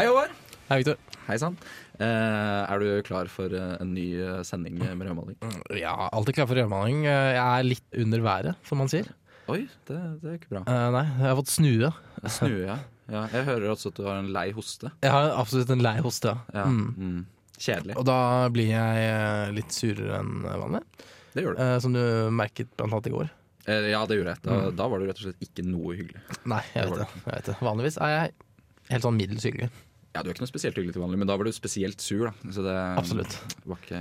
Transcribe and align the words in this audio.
Hei, 0.00 0.06
Håvard. 0.08 0.30
Hei, 0.70 0.76
Victor. 0.80 0.96
Hei 1.26 1.34
sann. 1.36 1.56
Eh, 2.00 2.06
er 2.72 2.80
du 2.80 2.86
klar 3.04 3.28
for 3.28 3.52
eh, 3.52 3.72
en 3.82 3.90
ny 3.92 4.06
eh, 4.16 4.38
sending 4.48 4.78
med 4.80 5.02
rødmaling? 5.10 5.36
Ja, 5.76 5.92
alltid 6.16 6.38
klar 6.38 6.46
for 6.48 6.56
rødmaling. 6.56 7.02
Jeg 7.04 7.36
er 7.42 7.66
litt 7.66 7.98
under 8.00 8.22
været, 8.24 8.54
som 8.64 8.80
man 8.80 8.88
sier. 8.88 9.10
Oi, 9.52 9.66
det, 9.90 9.98
det 10.22 10.30
er 10.30 10.38
ikke 10.38 10.54
bra. 10.54 10.62
Uh, 10.64 10.86
nei, 10.94 11.02
jeg 11.04 11.26
har 11.26 11.36
fått 11.42 11.52
snue. 11.52 11.90
Snue, 12.38 12.62
ja. 12.64 12.78
ja. 13.12 13.26
Jeg 13.34 13.44
hører 13.50 13.74
også 13.74 13.92
at 13.92 14.00
du 14.00 14.06
har 14.08 14.22
en 14.22 14.30
lei 14.32 14.46
hoste. 14.56 14.94
Jeg 15.04 15.12
har 15.12 15.34
absolutt 15.36 15.74
en 15.76 15.84
lei 15.84 15.94
hoste, 16.00 16.32
ja. 16.32 16.62
Ja. 16.62 16.64
Mm. 16.72 16.88
Mm. 16.96 17.52
Kjedelig. 17.60 17.98
Og 18.00 18.08
da 18.08 18.16
blir 18.56 18.72
jeg 18.72 19.52
litt 19.58 19.76
surere 19.76 20.22
enn 20.22 20.32
vanlig, 20.48 20.80
Det 21.36 21.44
gjør 21.44 21.58
du. 21.58 21.60
Uh, 21.60 21.74
som 21.84 21.92
du 21.98 22.02
merket 22.40 22.72
blant 22.80 22.96
annet 22.96 23.12
i 23.12 23.16
går. 23.18 23.28
Uh, 23.68 23.84
ja, 23.92 24.00
det 24.08 24.16
gjorde 24.22 24.32
jeg. 24.38 24.44
Da, 24.48 24.56
Mm. 24.64 24.80
da 24.80 24.88
var 24.94 25.04
det 25.04 25.12
rett 25.12 25.20
og 25.20 25.28
slett 25.28 25.44
ikke 25.50 25.68
noe 25.68 26.00
hyggelig. 26.00 26.24
Nei, 26.48 26.64
jeg 26.72 26.88
Det 26.88 26.88
vet 26.88 26.96
var 26.96 27.04
det. 27.04 27.10
Jeg 27.26 27.34
vet 27.36 27.52
det. 27.52 27.60
Vanligvis 27.68 28.00
er 28.00 28.16
jeg 28.16 28.38
helt 28.90 29.04
sånn 29.10 29.20
middels 29.20 29.44
hyggelig. 29.46 29.68
Ja, 30.14 30.22
Du 30.24 30.28
er 30.30 30.34
ikke 30.34 30.42
noe 30.42 30.50
spesielt 30.50 30.74
hyggelig 30.74 30.92
til 30.96 31.02
vanlig, 31.04 31.18
men 31.22 31.28
da 31.30 31.36
var 31.38 31.46
du 31.46 31.52
spesielt 31.54 32.00
sur. 32.02 32.24
da 32.26 32.32
Så 32.50 32.64
det 32.66 32.76
Absolutt. 32.98 33.36
var 33.64 33.78
ikke 33.78 34.00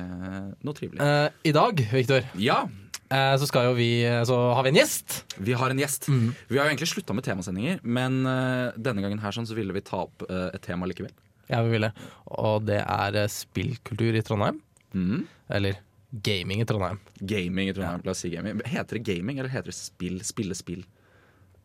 noe 0.66 0.74
trivelig. 0.74 1.00
Eh, 1.06 1.30
I 1.46 1.52
dag, 1.54 1.84
Viktor, 1.94 2.24
Ja, 2.42 2.64
eh, 3.12 3.36
så 3.38 3.46
skal 3.48 3.70
jo 3.70 3.74
vi 3.78 4.02
Så 4.26 4.36
har 4.56 4.64
vi 4.64 4.70
en 4.70 4.76
gjest. 4.82 5.24
vi 5.38 5.54
har 5.54 5.70
en 5.70 5.78
gjest. 5.78 6.08
Mm. 6.10 6.34
Vi 6.50 6.58
har 6.58 6.66
jo 6.66 6.76
egentlig 6.76 6.90
slutta 6.90 7.14
med 7.14 7.24
temasendinger, 7.24 7.80
men 7.84 8.26
eh, 8.26 8.72
denne 8.78 9.02
gangen 9.06 9.20
her 9.22 9.32
sånn 9.32 9.46
så 9.46 9.54
ville 9.56 9.72
vi 9.74 9.82
ta 9.82 10.02
opp 10.08 10.24
eh, 10.30 10.50
et 10.54 10.62
tema 10.66 10.88
likevel. 10.90 11.12
Ja, 11.50 11.62
vi 11.64 11.70
ville. 11.78 11.92
Og 12.28 12.66
det 12.66 12.82
er 12.86 13.16
eh, 13.16 13.28
spillkultur 13.28 14.16
i 14.18 14.22
Trondheim. 14.26 14.60
Mm. 14.94 15.28
Eller 15.52 15.78
gaming 16.24 16.62
i 16.62 16.66
Trondheim. 16.66 16.98
Gaming, 17.22 17.70
i 17.70 17.74
Trondheim. 17.74 18.02
La 18.04 18.12
oss 18.12 18.20
si 18.26 18.30
gaming. 18.34 18.62
Heter 18.66 18.98
det 18.98 19.04
gaming, 19.06 19.38
eller 19.38 19.50
heter 19.50 19.70
det 19.70 19.78
spill? 19.78 20.20
Spille 20.26 20.56
spill? 20.58 20.84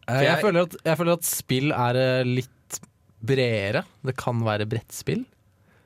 Eh, 0.06 0.20
Jeg, 0.20 0.26
jeg- 0.36 0.42
føler 0.44 0.62
at, 0.68 0.76
jeg 0.84 0.98
føler 1.00 1.12
at 1.16 1.24
spill 1.24 1.72
er 1.72 1.96
eh, 1.96 2.24
litt 2.28 2.50
bredere. 3.26 3.84
Det 4.04 4.14
kan 4.20 4.40
være 4.46 4.66
brettspill. 4.70 5.24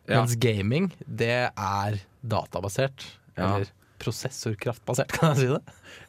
Ja. 0.09 0.23
Mens 0.23 0.37
gaming, 0.41 0.91
det 1.05 1.33
er 1.53 1.99
databasert. 2.25 3.05
Ja. 3.37 3.55
Eller 3.59 3.73
prosessorkraftbasert, 3.99 5.13
kan 5.17 5.35
jeg 5.35 5.39
si 5.41 5.49
det. 5.53 5.61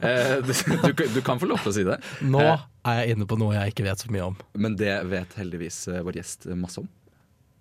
Eh, 0.06 0.36
du, 0.46 0.94
du, 0.94 1.04
du 1.16 1.22
kan 1.26 1.40
få 1.42 1.50
lov 1.50 1.62
til 1.64 1.72
å 1.72 1.76
si 1.80 1.86
det, 1.88 1.98
Nå 2.26 2.44
Eh. 2.46 2.62
er 2.90 3.02
jeg 3.04 3.16
inne 3.18 3.26
på 3.30 3.38
noe 3.42 3.56
jeg 3.58 3.74
ikke 3.74 3.86
vet 3.90 4.02
så 4.02 4.12
mye 4.14 4.28
om. 4.32 4.38
men 4.56 4.78
det 4.80 4.94
vet 5.12 5.34
heldigvis 5.40 5.82
eh, 5.92 6.00
vår 6.06 6.22
gjest 6.22 6.48
masse 6.58 6.80
om. 6.84 6.88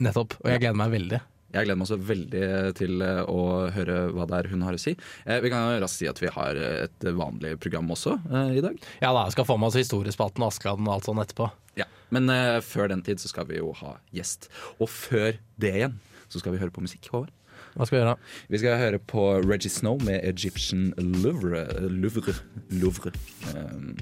Nettopp. 0.04 0.36
Og 0.44 0.52
jeg 0.52 0.62
gleder 0.62 0.78
meg 0.78 0.92
veldig. 0.94 1.18
Jeg 1.48 1.64
gleder 1.64 1.78
meg 1.80 1.86
også 1.88 1.96
veldig 2.10 2.42
til 2.78 3.00
eh, 3.02 3.22
å 3.24 3.40
høre 3.74 3.96
hva 4.14 4.26
det 4.28 4.36
er 4.42 4.48
hun 4.52 4.62
har 4.66 4.76
å 4.76 4.80
si. 4.80 4.92
Eh, 5.24 5.40
Vi 5.42 5.50
kan 5.52 5.72
raskt 5.82 5.98
si 6.02 6.08
at 6.10 6.20
vi 6.22 6.30
har 6.34 6.60
eh, 6.60 6.84
et 6.86 7.08
vanlig 7.16 7.54
program 7.64 7.88
også 7.96 8.14
eh, 8.28 8.52
i 8.60 8.64
dag. 8.64 8.76
Ja 9.02 9.14
da, 9.16 9.24
jeg 9.26 9.34
skal 9.38 9.48
få 9.48 9.56
med 9.58 9.72
oss 9.72 9.80
historiespalten 9.80 10.44
og 10.44 10.52
Askeladden 10.52 10.86
og 10.86 10.98
alt 10.98 11.08
sånt 11.08 11.24
etterpå. 11.24 11.48
Ja. 11.78 11.88
Men 12.14 12.30
uh, 12.32 12.58
før 12.64 12.90
den 12.92 13.04
tid 13.06 13.20
så 13.22 13.30
skal 13.30 13.48
vi 13.50 13.60
jo 13.60 13.72
ha 13.82 13.96
gjest. 14.14 14.50
Og 14.78 14.88
før 14.90 15.38
det 15.60 15.74
igjen 15.74 15.98
så 16.28 16.40
skal 16.42 16.54
vi 16.54 16.62
høre 16.62 16.74
på 16.74 16.84
musikk. 16.84 17.08
Håvard. 17.12 17.32
Hva 17.74 17.86
skal 17.86 17.96
vi 17.96 18.00
gjøre? 18.02 18.14
Vi 18.50 18.60
skal 18.62 18.80
høre 18.80 18.98
på 19.10 19.24
Reggie 19.44 19.70
Snow 19.70 20.00
med 20.02 20.22
Egyptian 20.26 20.90
Louvre. 20.98 21.64
Louvre. 21.90 22.34
Louvre. 22.74 23.12
Um, 23.54 23.92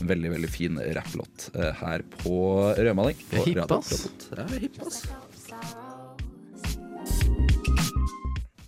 en 0.00 0.08
veldig 0.08 0.32
veldig 0.32 0.50
fin 0.50 0.80
rapplåt 0.96 1.50
uh, 1.56 1.70
her 1.82 2.04
på 2.22 2.36
Rødmaling. 2.78 3.18
Hipp, 3.44 3.64
ass. 3.68 4.08
Ja, 4.32 4.46
det 4.48 4.62
hipp, 4.64 4.80
ass. 4.86 5.04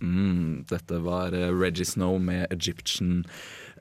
Mm, 0.05 0.65
dette 0.69 1.01
var 1.01 1.33
uh, 1.33 1.49
Reggie 1.49 1.87
Snow 1.87 2.19
med 2.21 2.45
Egyptian 2.53 3.23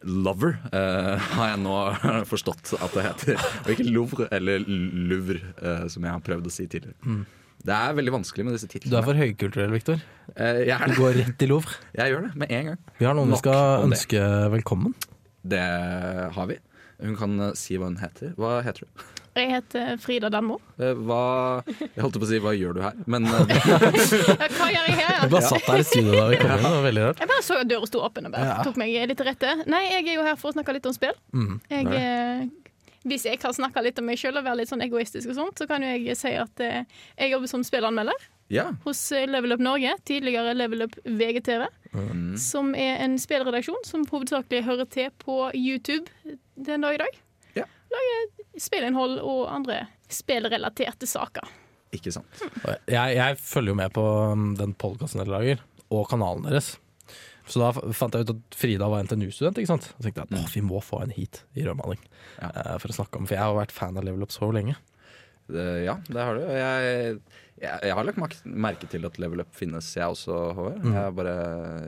Lover, 0.04 0.58
uh, 0.72 1.14
har 1.36 1.54
jeg 1.54 1.62
nå 1.64 1.78
forstått 2.32 2.74
at 2.78 2.92
det 2.96 3.06
heter. 3.06 3.46
Og 3.64 3.72
ikke 3.74 3.88
Louvre 3.88 4.28
eller 4.34 4.66
Louvre, 4.66 5.40
uh, 5.62 5.86
som 5.92 6.04
jeg 6.04 6.12
har 6.12 6.22
prøvd 6.24 6.50
å 6.50 6.52
si 6.52 6.68
tidligere. 6.68 7.16
Det 7.64 7.72
er 7.72 7.96
veldig 7.96 8.12
vanskelig 8.18 8.44
med 8.44 8.56
disse 8.58 8.68
titlene. 8.68 8.92
Du 8.92 8.98
er 9.00 9.06
for 9.06 9.16
høykulturell, 9.16 9.72
Viktor. 9.72 10.02
Er 10.36 10.60
Du 10.84 10.98
går 10.98 11.16
rett 11.22 11.44
i 11.44 11.48
Louvre. 11.48 11.78
jeg 11.98 12.12
gjør 12.12 12.26
det 12.28 12.34
med 12.42 12.52
en 12.52 12.70
gang. 12.72 12.80
Vi 12.98 13.08
har 13.08 13.16
noen 13.16 13.32
vi 13.32 13.40
skal 13.40 13.86
ønske 13.86 14.20
det. 14.20 14.52
velkommen. 14.58 14.96
Det 15.44 15.64
har 16.36 16.48
vi. 16.50 16.58
Hun 17.00 17.16
kan 17.18 17.40
eh, 17.40 17.54
si 17.58 17.78
hva 17.80 17.88
hun 17.90 18.00
heter. 18.00 18.34
Hva 18.40 18.58
heter 18.64 18.84
du? 18.84 19.04
Jeg 19.34 19.50
heter 19.50 19.96
Frida 19.98 20.28
Danmo. 20.30 20.60
Eh, 20.78 20.92
Hva 20.94 21.62
Jeg 21.66 22.02
holdt 22.04 22.18
på 22.20 22.26
å 22.26 22.28
si 22.30 22.38
'hva 22.38 22.52
gjør 22.54 22.74
du 22.76 22.80
her', 22.84 22.98
men 23.06 23.24
eh, 23.26 23.32
Ja, 23.64 23.78
hva 24.46 24.68
gjør 24.70 24.84
jeg 24.86 24.98
her? 25.00 25.16
Jeg 25.24 25.30
bare 25.32 25.42
satt 25.48 25.66
her 25.66 25.78
i 25.82 25.86
studio 25.88 26.12
da 26.14 26.26
vi 26.30 26.36
kom 26.38 26.50
inn. 26.54 26.62
Det 26.62 26.70
var 26.76 26.84
veldig 26.86 27.02
rart. 27.08 27.18
Jeg 27.24 27.28
bare 27.32 27.42
så 27.42 27.56
at 27.60 27.68
døra 27.72 27.86
sto 27.90 28.02
åpen 28.06 28.26
og 28.26 28.32
bare 28.36 28.44
Ja. 28.46 28.62
tok 28.62 28.76
meg 28.78 28.92
litt 29.08 29.18
til 29.18 29.26
rette. 29.26 29.54
Nei, 29.66 29.82
jeg 29.90 30.06
er 30.08 30.14
jo 30.20 30.22
her 30.22 30.36
for 30.36 30.52
å 30.52 30.54
snakke 30.54 30.72
litt 30.76 30.86
om 30.86 30.92
spill. 30.94 31.16
Mm. 31.34 31.60
Jeg, 31.70 31.86
eh, 31.98 32.46
hvis 33.04 33.24
jeg 33.26 33.40
kan 33.40 33.52
snakke 33.52 33.82
litt 33.82 33.98
om 33.98 34.06
meg 34.06 34.16
sjøl 34.18 34.38
og 34.38 34.44
være 34.44 34.56
litt 34.62 34.68
sånn 34.70 34.82
egoistisk 34.86 35.28
og 35.28 35.34
sånt, 35.40 35.58
så 35.58 35.66
kan 35.68 35.82
jo 35.82 35.88
jeg 35.88 36.16
si 36.16 36.30
at 36.38 36.60
eh, 36.60 36.84
jeg 37.18 37.30
jobber 37.34 37.48
som 37.50 37.64
spillanmelder 37.66 38.14
ja. 38.50 38.70
hos 38.86 39.02
Level 39.10 39.52
Up 39.52 39.60
Norge, 39.60 39.92
tidligere 40.06 40.54
Level 40.54 40.82
Up 40.86 40.94
VGTV, 41.04 41.66
Mm. 41.94 42.36
som 42.36 42.74
er 42.74 42.96
en 43.04 43.18
spillredaksjon 43.22 43.84
som 43.86 44.02
hovedsakelig 44.10 44.64
hører 44.66 44.88
til 44.90 45.10
på 45.22 45.50
YouTube 45.54 46.06
den 46.58 46.80
dag 46.82 46.94
i 46.94 46.98
dag. 46.98 47.20
Ja. 47.54 47.64
Lager 47.92 48.33
spillinnhold 48.60 49.18
og 49.22 49.44
andre 49.52 49.84
spillrelaterte 50.12 51.08
saker. 51.08 51.48
Ikke 51.94 52.12
sant. 52.14 52.40
Jeg, 52.90 53.16
jeg 53.16 53.36
følger 53.38 53.72
jo 53.74 53.78
med 53.78 53.92
på 53.94 54.04
um, 54.32 54.48
den 54.58 54.74
podkasten 54.78 55.22
dere 55.22 55.34
lager, 55.36 55.60
og 55.94 56.08
kanalen 56.10 56.46
deres. 56.48 56.74
Så 57.46 57.60
da 57.60 57.68
fant 57.92 58.14
jeg 58.16 58.24
ut 58.24 58.32
at 58.32 58.56
Frida 58.56 58.86
var 58.88 59.04
NTNU-student. 59.04 59.58
ikke 59.60 59.68
sant? 59.74 59.90
Og 59.98 60.06
tenkte 60.06 60.24
jeg 60.24 60.40
at 60.46 60.54
vi 60.56 60.62
må 60.64 60.80
få 60.82 61.02
henne 61.02 61.14
hit 61.14 61.42
i 61.54 61.66
rødmaling. 61.66 62.00
Ja. 62.40 62.48
Uh, 62.50 62.74
For 62.82 62.90
å 62.90 62.96
snakke 62.96 63.20
om, 63.20 63.28
for 63.28 63.36
jeg 63.36 63.44
har 63.44 63.56
vært 63.58 63.74
fan 63.74 64.00
av 64.00 64.06
Level 64.06 64.24
Up 64.24 64.32
så 64.34 64.48
lenge. 64.54 64.78
Ja, 65.52 65.98
det 66.08 66.22
har 66.24 66.38
du. 66.38 66.44
Jeg, 66.48 67.18
jeg, 67.60 67.80
jeg 67.86 67.94
har 67.94 68.06
lagt 68.06 68.40
merke 68.44 68.88
til 68.90 69.04
at 69.06 69.18
Level 69.22 69.42
Up 69.44 69.52
finnes, 69.54 69.90
jeg 69.96 70.06
også, 70.10 70.36
Håvard. 70.56 70.80
Mm. 70.82 70.94
Jeg, 70.96 71.14
bare, 71.18 71.34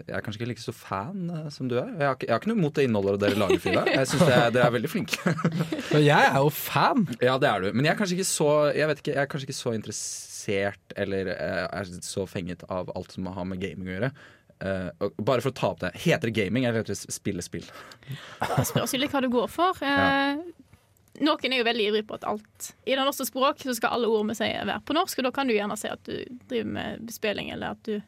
jeg 0.02 0.14
er 0.18 0.24
kanskje 0.24 0.40
ikke 0.42 0.50
like 0.52 0.62
så 0.62 0.74
fan 0.76 1.30
eh, 1.32 1.48
som 1.54 1.70
du 1.70 1.78
er. 1.80 1.88
Jeg 1.96 2.10
har 2.10 2.20
har 2.28 2.42
ikke 2.42 2.52
noe 2.52 2.60
imot 2.60 2.76
det 2.76 2.86
innholdet 2.86 3.18
dere 3.24 3.40
lager, 3.40 3.62
Frida. 3.64 3.82
Jeg 3.90 4.10
syns 4.12 4.26
dere 4.28 4.62
er 4.66 4.76
veldig 4.76 4.92
flinke. 4.92 5.34
Men 5.94 6.04
jeg 6.04 6.30
er 6.30 6.38
jo 6.38 6.52
fan! 6.54 7.08
Ja, 7.18 7.36
det 7.42 7.50
er 7.50 7.66
du. 7.66 7.70
Men 7.72 7.88
jeg 7.88 7.94
er 7.94 8.00
kanskje 8.00 8.18
ikke 8.18 8.28
så 8.28 8.50
Jeg 8.76 8.90
vet 8.90 9.02
ikke, 9.02 9.16
jeg 9.16 9.22
er 9.24 9.32
kanskje 9.32 9.48
ikke 9.48 9.58
så 9.62 9.74
interessert 9.76 10.96
eller 10.96 11.32
eh, 11.34 11.66
er 11.66 11.92
så 12.04 12.28
fenget 12.30 12.64
av 12.72 12.92
alt 12.94 13.16
som 13.16 13.28
har 13.32 13.48
med 13.48 13.62
gaming 13.62 13.90
å 13.90 13.96
gjøre. 13.96 14.16
Uh, 14.56 14.88
og 15.04 15.18
bare 15.20 15.42
for 15.44 15.52
å 15.52 15.56
ta 15.56 15.68
opp 15.74 15.82
det. 15.82 15.90
Heter 16.00 16.30
det 16.30 16.36
gaming, 16.38 16.64
eller 16.64 16.80
heter 16.80 16.94
det 16.94 17.12
spille 17.12 17.44
spill? 17.44 17.66
Det 18.08 18.64
spørs 18.64 18.94
litt 18.96 19.12
hva 19.12 19.20
du 19.20 19.28
går 19.32 19.50
for. 19.52 19.76
Eh, 19.84 20.40
Noen 21.24 21.52
er 21.52 21.60
jo 21.62 21.64
veldig 21.68 21.84
ivrig 21.90 22.02
på 22.08 22.14
at 22.18 22.24
alt 22.28 22.70
I 22.84 22.94
det 22.96 23.04
norske 23.06 23.24
språk 23.28 23.62
så 23.64 23.74
skal 23.76 23.94
alle 23.96 24.08
ord 24.12 24.26
vi 24.28 24.34
sier 24.38 24.66
være 24.68 24.82
på 24.84 24.96
norsk, 24.96 25.18
og 25.22 25.24
da 25.28 25.30
kan 25.36 25.46
du 25.48 25.54
gjerne 25.54 25.76
si 25.80 25.88
at 25.88 26.02
du 26.04 26.16
driver 26.50 26.70
med 26.76 27.10
spilling, 27.14 27.50
eller 27.54 27.76
at 27.76 27.82
du 27.88 28.00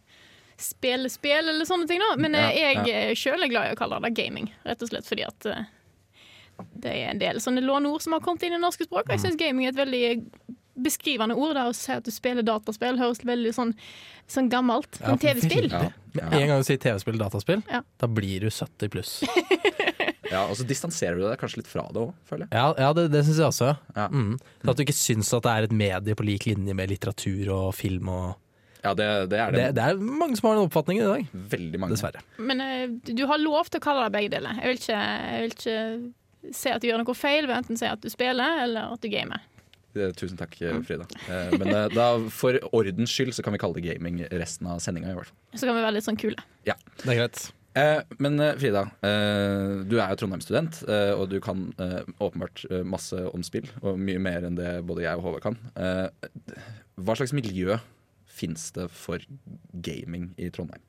spiller 0.59 1.09
spill, 1.13 1.49
eller 1.53 1.65
sånne 1.69 1.87
ting. 1.87 2.01
da 2.03 2.17
Men 2.19 2.35
eh, 2.35 2.51
Ja, 2.59 2.71
jeg 2.75 2.89
ja. 2.91 3.15
sjøl 3.15 3.43
er 3.47 3.53
glad 3.53 3.69
i 3.71 3.75
å 3.77 3.79
kalle 3.79 4.01
det 4.05 4.15
gaming, 4.19 4.51
rett 4.67 4.83
og 4.83 4.91
slett 4.91 5.07
fordi 5.07 5.25
at 5.29 5.47
eh, 5.47 5.65
det 6.75 6.91
er 6.91 7.13
en 7.13 7.21
del 7.23 7.39
sånne 7.41 7.63
låneord 7.63 8.03
som 8.03 8.17
har 8.17 8.21
kommet 8.25 8.43
inn 8.43 8.53
i 8.53 8.59
det 8.59 8.65
norske 8.65 8.89
språk, 8.89 9.07
og 9.07 9.15
jeg 9.15 9.23
syns 9.23 9.39
gaming 9.39 9.69
er 9.69 9.73
et 9.77 9.79
veldig 9.79 10.21
beskrivende 10.79 11.35
ord. 11.39 11.55
Det 11.57 11.63
Å 11.71 11.75
si 11.75 11.93
at 11.95 12.05
du 12.07 12.11
spiller 12.15 12.43
dataspill 12.47 12.99
høres 12.99 13.23
veldig 13.27 13.51
sånn, 13.55 13.73
sånn 14.31 14.51
gammelt. 14.51 14.99
Ja, 15.03 15.15
TV-spill 15.19 15.71
Ja. 15.73 15.89
Ja. 16.19 16.29
En 16.35 16.49
gang 16.51 16.63
du 16.63 16.67
sier 16.67 16.79
TV-spill, 16.83 17.19
dataspill, 17.21 17.63
Ja. 17.71 17.83
da 17.99 18.07
blir 18.11 18.41
du 18.41 18.51
70 18.51 18.89
pluss. 18.91 19.13
Ja, 20.31 20.43
Og 20.49 20.57
så 20.59 20.67
distanserer 20.69 21.17
du 21.17 21.25
deg 21.25 21.39
kanskje 21.41 21.63
litt 21.63 21.71
fra 21.71 21.87
det 21.93 22.03
òg, 22.03 22.13
føler 22.29 22.47
jeg. 22.47 22.53
Ja, 22.59 22.67
ja 22.79 22.91
det, 22.97 23.07
det 23.15 23.23
syns 23.27 23.39
jeg 23.41 23.49
også. 23.49 23.71
Ja. 23.97 24.09
Mm. 24.13 24.35
Så 24.63 24.71
at 24.75 24.77
du 24.81 24.85
ikke 24.85 24.97
syns 24.99 25.33
at 25.37 25.47
det 25.47 25.55
er 25.55 25.69
et 25.69 25.75
medie 25.85 26.19
på 26.19 26.27
lik 26.29 26.45
linje 26.51 26.77
med 26.77 26.93
litteratur 26.93 27.51
og 27.55 27.73
film 27.79 28.13
og 28.13 28.29
Ja, 28.85 28.93
det, 28.95 29.07
det 29.33 29.39
er 29.43 29.51
det. 29.51 29.59
Det, 29.59 29.75
det 29.75 29.85
er 29.89 29.99
mange 29.99 30.37
som 30.39 30.47
har 30.49 30.59
den 30.59 30.69
oppfatningen 30.69 31.03
i 31.03 31.09
dag, 31.09 31.33
Veldig 31.57 31.81
mange. 31.83 31.97
dessverre. 31.97 32.21
Men 32.39 32.63
uh, 32.63 32.85
du 33.09 33.25
har 33.27 33.41
lov 33.43 33.67
til 33.73 33.81
å 33.81 33.85
kalle 33.89 34.05
det 34.07 34.15
begge 34.15 34.31
deler. 34.37 34.61
Jeg 34.63 34.71
vil 34.71 34.79
ikke, 34.83 35.01
jeg 35.03 35.43
vil 35.43 35.57
ikke 35.57 36.55
se 36.55 36.71
at 36.77 36.85
du 36.85 36.87
gjør 36.87 37.03
noe 37.03 37.17
feil 37.19 37.49
ved 37.51 37.57
enten 37.57 37.75
å 37.75 37.81
si 37.81 37.89
at 37.91 38.05
du 38.05 38.09
spiller 38.13 38.63
eller 38.69 38.95
at 38.95 39.03
du 39.03 39.11
gamer. 39.11 39.43
Eh, 39.99 40.13
Tusen 40.15 40.39
takk, 40.39 40.55
eh, 40.63 40.79
Frida. 40.87 41.09
Men 41.59 41.73
da, 41.91 42.07
for 42.31 42.55
ordens 42.77 43.11
skyld 43.11 43.35
så 43.35 43.43
kan 43.43 43.57
vi 43.57 43.59
kalle 43.59 43.81
det 43.81 43.89
gaming 43.89 44.21
resten 44.31 44.69
av 44.71 44.79
sendinga. 44.85 45.11
i 45.11 45.17
hvert 45.17 45.33
fall. 45.33 45.59
Så 45.59 45.67
kan 45.67 45.75
vi 45.75 45.83
være 45.83 45.97
litt 45.97 46.07
sånn 46.07 46.21
kule. 46.21 46.39
Ja, 46.69 46.77
Det 47.03 47.09
er 47.17 47.19
greit. 47.25 47.49
Eh, 47.79 48.01
Men 48.19 48.41
eh, 48.41 48.57
Frida, 48.59 48.83
eh, 49.07 49.85
du 49.87 49.99
er 50.01 50.11
jo 50.11 50.19
Trondheim-student, 50.23 50.83
og 51.19 51.29
du 51.31 51.39
kan 51.45 51.69
åpenbart 52.19 52.65
masse 52.89 53.19
om 53.31 53.45
spill. 53.47 53.69
Og 53.83 53.99
mye 54.01 54.21
mer 54.23 54.47
enn 54.49 54.59
det 54.59 54.79
både 54.89 55.05
jeg 55.05 55.21
og 55.21 55.29
Håvard 55.29 55.45
kan. 55.45 55.59
Hva 56.99 57.19
slags 57.19 57.35
miljø 57.37 57.79
fins 58.39 58.71
det 58.77 58.89
for 58.95 59.23
gaming 59.85 60.31
i 60.39 60.51
Trondheim? 60.55 60.83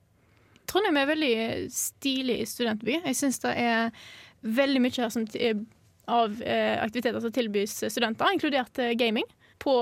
Trondheim 0.69 0.99
er 0.99 1.05
en 1.05 1.11
veldig 1.11 1.35
stilig 1.73 2.39
studentby. 2.49 2.99
Jeg 3.01 3.17
syns 3.17 3.41
det 3.41 3.55
er 3.57 3.93
veldig 4.45 4.81
mye 4.83 4.97
her 4.97 5.13
som 5.13 5.25
av 6.09 6.39
aktiviteter 6.41 7.21
som 7.21 7.33
tilbys 7.33 7.75
studenter, 7.89 8.33
inkludert 8.33 8.81
gaming. 8.97 9.25
På, 9.61 9.81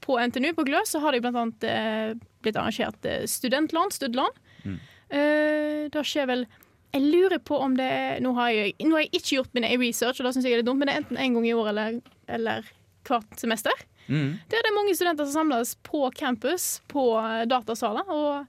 på 0.00 0.16
NTNU 0.18 0.54
på 0.56 0.64
Glø 0.66 0.80
så 0.88 1.02
har 1.02 1.18
annet 1.18 1.66
eh, 1.68 2.14
blitt 2.42 2.56
arrangert 2.56 3.06
studentland, 3.30 3.92
studentlån. 3.92 4.38
Mm. 4.64 4.78
Eh, 5.10 5.88
det 5.90 6.02
skjer 6.06 6.28
vel 6.30 6.44
Jeg 6.94 7.02
lurer 7.02 7.38
på 7.42 7.58
om 7.58 7.74
det 7.78 7.86
er 7.86 8.20
Nå 8.22 8.32
har 8.36 8.50
jeg, 8.54 8.74
nå 8.82 8.94
har 8.94 9.04
jeg 9.04 9.10
ikke 9.18 9.36
gjort 9.36 9.54
min 9.54 9.66
research, 9.80 10.20
og 10.20 10.26
da 10.26 10.32
syns 10.34 10.46
jeg 10.46 10.58
det 10.58 10.64
er 10.64 10.68
dumt, 10.68 10.78
men 10.82 10.90
det 10.90 10.94
er 10.94 11.02
enten 11.02 11.18
en 11.18 11.34
gang 11.38 11.46
i 11.48 11.54
året 11.54 11.70
eller, 11.74 12.00
eller 12.28 12.70
hvert 13.08 13.38
semester. 13.40 13.74
Mm. 14.06 14.38
Der 14.50 14.58
det 14.62 14.68
er 14.70 14.74
mange 14.76 14.94
studenter 14.94 15.26
som 15.26 15.40
samles 15.46 15.76
på 15.86 16.10
campus, 16.18 16.80
på 16.90 17.04
eh, 17.18 17.44
datasaler, 17.50 18.10
og 18.10 18.46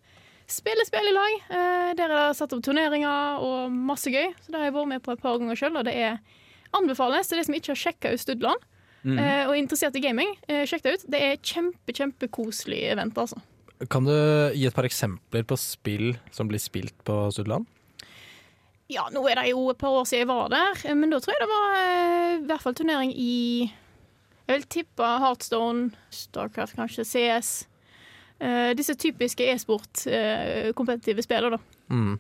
spiller 0.51 0.85
spill 0.89 1.07
i 1.07 1.13
lag. 1.15 1.35
Uh, 1.47 1.91
Der 1.95 2.09
er 2.09 2.15
det 2.15 2.37
satt 2.37 2.51
opp 2.53 2.63
turneringer 2.65 3.39
og 3.45 3.71
masse 3.71 4.11
gøy. 4.11 4.33
Så 4.41 4.51
det 4.51 4.59
har 4.59 4.67
jeg 4.67 4.75
vært 4.75 4.89
med 4.91 5.03
på 5.05 5.13
et 5.13 5.21
par 5.21 5.37
ganger 5.39 5.55
sjøl, 5.55 5.77
og 5.79 5.85
det 5.87 5.93
er 5.95 6.17
anbefales 6.75 7.29
til 7.29 7.39
de 7.39 7.45
som 7.47 7.55
ikke 7.55 7.71
har 7.71 7.81
sjekka 7.85 8.13
ut 8.13 8.25
Studland 8.25 8.67
Mm. 9.01 9.17
og 9.17 9.55
er 9.55 9.57
interessert 9.57 9.95
i 9.97 10.01
gaming. 10.03 10.35
Sjekk 10.45 10.83
det 10.85 10.91
ut. 10.93 11.03
Det 11.09 11.21
er 11.25 11.39
kjempe, 11.41 11.89
kjempekoselig 11.89 12.83
event, 12.91 13.15
altså. 13.17 13.39
Kan 13.89 14.05
du 14.05 14.13
gi 14.53 14.65
et 14.67 14.75
par 14.75 14.85
eksempler 14.85 15.45
på 15.47 15.57
spill 15.57 16.11
som 16.33 16.49
blir 16.49 16.61
spilt 16.61 16.95
på 17.07 17.15
Sudland? 17.33 17.65
Ja, 18.91 19.07
nå 19.13 19.23
er 19.29 19.39
det 19.39 19.51
jo 19.53 19.69
et 19.71 19.79
par 19.79 19.95
år 19.95 20.07
siden 20.07 20.25
jeg 20.25 20.29
var 20.29 20.49
der, 20.51 20.81
eh, 20.83 20.97
men 20.97 21.13
da 21.13 21.21
tror 21.23 21.33
jeg 21.33 21.43
det 21.45 21.51
var 21.51 21.75
eh, 21.79 22.33
i 22.41 22.47
hvert 22.49 22.65
fall 22.65 22.75
turnering 22.75 23.13
i 23.15 23.35
Jeg 24.49 24.57
vil 24.57 24.65
tippe 24.67 25.11
Heartstone, 25.23 25.93
Starcraft 26.11 26.75
kanskje, 26.75 27.05
CS. 27.07 27.51
Uh, 28.41 28.73
disse 28.73 28.95
typiske 28.97 29.45
e-sport-kompetitive 29.47 31.23
spillene, 31.23 31.59
da. 31.59 31.83
Mm. 31.93 32.15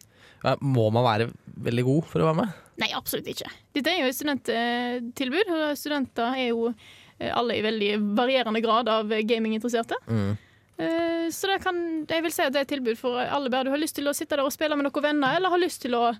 Må 0.61 0.85
man 0.93 1.03
være 1.03 1.27
veldig 1.65 1.83
god 1.87 2.07
for 2.11 2.21
å 2.21 2.27
være 2.29 2.39
med? 2.43 2.59
Nei, 2.81 2.91
absolutt 2.95 3.27
ikke. 3.33 3.49
Dette 3.75 3.91
er 3.91 4.03
jo 4.03 4.11
et 4.11 4.17
studenttilbud, 4.17 5.51
og 5.57 5.65
studenter 5.81 6.37
er 6.37 6.47
jo 6.51 6.69
eh, 6.71 7.33
alle 7.33 7.57
i 7.57 7.65
veldig 7.65 7.91
varierende 8.17 8.61
grad 8.63 8.89
av 8.89 9.11
gaminginteresserte. 9.27 9.97
Mm. 10.07 10.37
Eh, 10.81 11.29
Så 11.31 11.47
det 11.47 11.59
kan, 11.63 11.77
jeg 12.09 12.23
vil 12.25 12.33
si 12.33 12.41
at 12.43 12.53
det 12.53 12.59
er 12.63 12.65
et 12.67 12.73
tilbud 12.73 12.97
for 12.99 13.19
alle 13.21 13.49
bare 13.53 13.67
du 13.67 13.71
har 13.73 13.81
lyst 13.81 13.95
til 13.99 14.09
å 14.09 14.15
sitte 14.17 14.35
der 14.35 14.43
og 14.45 14.53
spille 14.53 14.75
med 14.75 14.87
noen 14.87 15.03
venner, 15.05 15.37
eller 15.37 15.53
har 15.53 15.61
lyst 15.61 15.81
til 15.85 15.95
å 15.97 16.11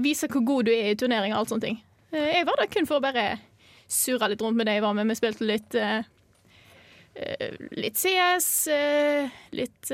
vise 0.00 0.28
hvor 0.30 0.44
god 0.46 0.68
du 0.68 0.72
er 0.74 0.92
i 0.92 0.98
turneringer 0.98 1.36
og 1.36 1.44
alt 1.44 1.54
sånne 1.54 1.66
ting. 1.68 1.78
Eh, 2.12 2.30
Jeg 2.38 2.46
var 2.46 2.60
der 2.60 2.70
kun 2.72 2.86
for 2.90 3.00
å 3.00 3.04
bare 3.04 3.38
surre 3.88 4.28
litt 4.32 4.42
rundt 4.42 4.56
med 4.56 4.66
det 4.68 4.76
jeg 4.78 4.84
var 4.84 4.94
med. 4.96 5.08
Vi 5.08 5.18
spilte 5.18 5.48
litt 5.48 5.74
eh, 5.74 6.02
litt 7.78 7.96
CS, 8.00 8.48
litt 9.54 9.90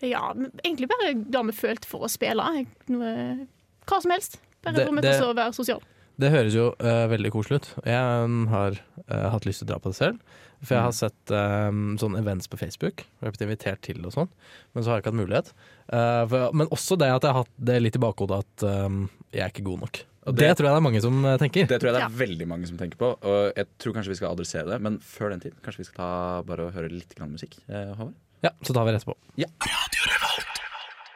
Ja, 0.00 0.22
egentlig 0.64 0.88
bare 0.88 1.10
det 1.12 1.42
vi 1.50 1.52
følte 1.58 1.88
for 1.90 2.06
å 2.06 2.08
spille. 2.08 2.46
Noe, 2.88 3.46
hva 3.84 4.00
som 4.00 4.14
helst. 4.14 4.38
Bare 4.64 4.74
det- 4.76 5.12
til 5.18 5.26
å 5.28 5.34
være 5.34 5.52
sosial. 5.52 5.82
Det 6.18 6.32
høres 6.32 6.54
jo 6.54 6.72
uh, 6.82 7.06
veldig 7.06 7.30
koselig 7.30 7.60
ut. 7.60 7.68
Jeg 7.86 8.24
um, 8.24 8.46
har 8.50 8.74
uh, 9.06 9.28
hatt 9.30 9.44
lyst 9.46 9.60
til 9.62 9.68
å 9.68 9.70
dra 9.70 9.78
på 9.78 9.92
det 9.92 9.98
selv. 10.00 10.18
For 10.62 10.74
jeg 10.74 10.82
har 10.82 10.92
sett 10.96 11.30
um, 11.30 11.96
sånne 12.00 12.18
events 12.18 12.48
på 12.50 12.58
Facebook, 12.58 13.04
og 13.06 13.20
jeg 13.22 13.26
har 13.28 13.34
blitt 13.36 13.44
invitert 13.46 13.80
til 13.86 14.00
og 14.04 14.10
sånn, 14.12 14.28
men 14.74 14.82
så 14.82 14.90
har 14.90 14.96
jeg 14.98 15.04
ikke 15.04 15.12
hatt 15.12 15.20
mulighet. 15.20 15.52
Uh, 15.92 16.24
for, 16.28 16.52
men 16.58 16.66
også 16.74 16.96
det 16.98 17.12
at 17.14 17.22
jeg 17.22 17.30
har 17.32 17.44
hatt 17.44 17.52
det 17.70 17.76
litt 17.82 17.94
i 17.96 18.02
bakhodet 18.02 18.40
at 18.42 18.64
um, 18.86 19.04
jeg 19.30 19.44
er 19.44 19.52
ikke 19.54 19.62
god 19.68 19.84
nok. 19.86 20.00
Og 20.28 20.34
det, 20.34 20.42
Det- 20.48 20.56
tror 20.58 20.66
jeg 20.66 20.74
det 20.74 20.80
er 20.82 20.84
mange 20.88 21.00
som 21.00 21.24
eh, 21.24 21.36
tenker. 21.40 21.66
Det 21.70 21.78
tror 21.80 21.88
jeg 21.88 21.94
det 21.94 22.00
er 22.02 22.08
Ja. 22.10 22.18
veldig 22.26 22.46
mange 22.50 22.66
som 22.68 22.76
tenker 22.76 22.98
på. 23.00 23.12
Og 23.22 23.52
jeg 23.56 23.66
tror 23.78 23.94
kanskje 23.96 24.10
vi 24.12 24.16
skal 24.18 24.34
adressere 24.34 24.66
det, 24.68 24.80
men 24.84 24.98
før 25.00 25.30
den 25.32 25.40
tid 25.40 25.54
kanskje 25.64 25.78
vi 25.78 25.86
skal 25.88 26.02
ta 26.02 26.42
bare 26.50 26.66
og 26.66 26.74
høre 26.74 26.90
litt 26.92 27.14
grann 27.16 27.30
musikk. 27.32 27.54
Eh, 27.68 27.94
Håvard? 27.96 28.12
Ja, 28.44 28.50
så 28.60 28.74
tar 28.76 28.84
vi 28.84 28.92
rett 28.92 29.06
på. 29.08 29.14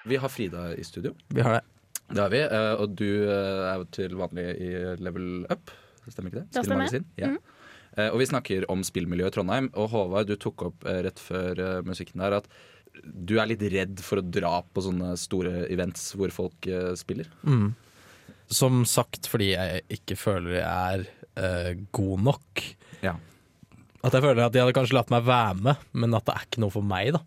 Vi 0.04 0.16
har 0.16 0.28
Frida 0.28 0.74
i 0.74 0.84
studio. 0.84 1.12
Vi 1.28 1.40
har 1.44 1.52
det. 1.58 1.60
Det 2.14 2.20
har 2.22 2.30
vi. 2.32 2.40
eh, 2.40 2.72
Og 2.80 2.96
du 2.96 3.28
er 3.30 3.76
jo 3.78 3.84
til 3.94 4.16
vanlig 4.18 4.46
i 4.60 4.72
Level 5.02 5.46
Up. 5.50 5.70
Stemmer 6.08 6.30
ikke 6.32 6.40
det? 6.42 6.48
Det 6.56 6.64
stemmer. 6.66 7.04
Ja. 7.16 7.28
Mhm. 7.28 7.38
Eh, 7.96 8.08
Og 8.12 8.18
vi 8.22 8.28
snakker 8.28 8.66
om 8.72 8.82
spillmiljøet 8.86 9.34
i 9.34 9.36
Trondheim. 9.38 9.70
Og 9.76 9.90
Håvard, 9.92 10.30
du 10.30 10.36
tok 10.40 10.68
opp 10.70 10.86
eh, 10.88 11.02
rett 11.06 11.20
før 11.20 11.58
eh, 11.60 11.80
musikken 11.86 12.22
der 12.24 12.38
at 12.40 12.48
du 13.02 13.38
er 13.40 13.48
litt 13.48 13.62
redd 13.72 14.02
for 14.04 14.20
å 14.20 14.24
dra 14.26 14.58
på 14.68 14.82
sånne 14.84 15.14
store 15.16 15.62
events 15.72 16.10
hvor 16.12 16.28
folk 16.34 16.66
spiller. 17.00 17.30
Mm. 17.40 17.70
Som 18.52 18.82
sagt 18.84 19.30
fordi 19.32 19.54
jeg 19.54 19.80
ikke 19.96 20.16
føler 20.20 20.58
jeg 20.58 20.98
er 20.98 21.06
uh, 21.40 21.70
god 21.96 22.26
nok. 22.28 22.64
Ja. 23.00 23.14
At 24.04 24.12
jeg 24.12 24.26
føler 24.26 24.44
at 24.44 24.52
de 24.52 24.60
hadde 24.60 24.76
kanskje 24.76 24.98
latt 24.98 25.12
meg 25.14 25.24
være 25.24 25.56
med, 25.70 25.88
men 25.96 26.18
at 26.18 26.28
det 26.28 26.36
er 26.36 26.44
ikke 26.50 26.60
noe 26.66 26.74
for 26.76 26.84
meg. 26.84 27.14
da 27.16 27.22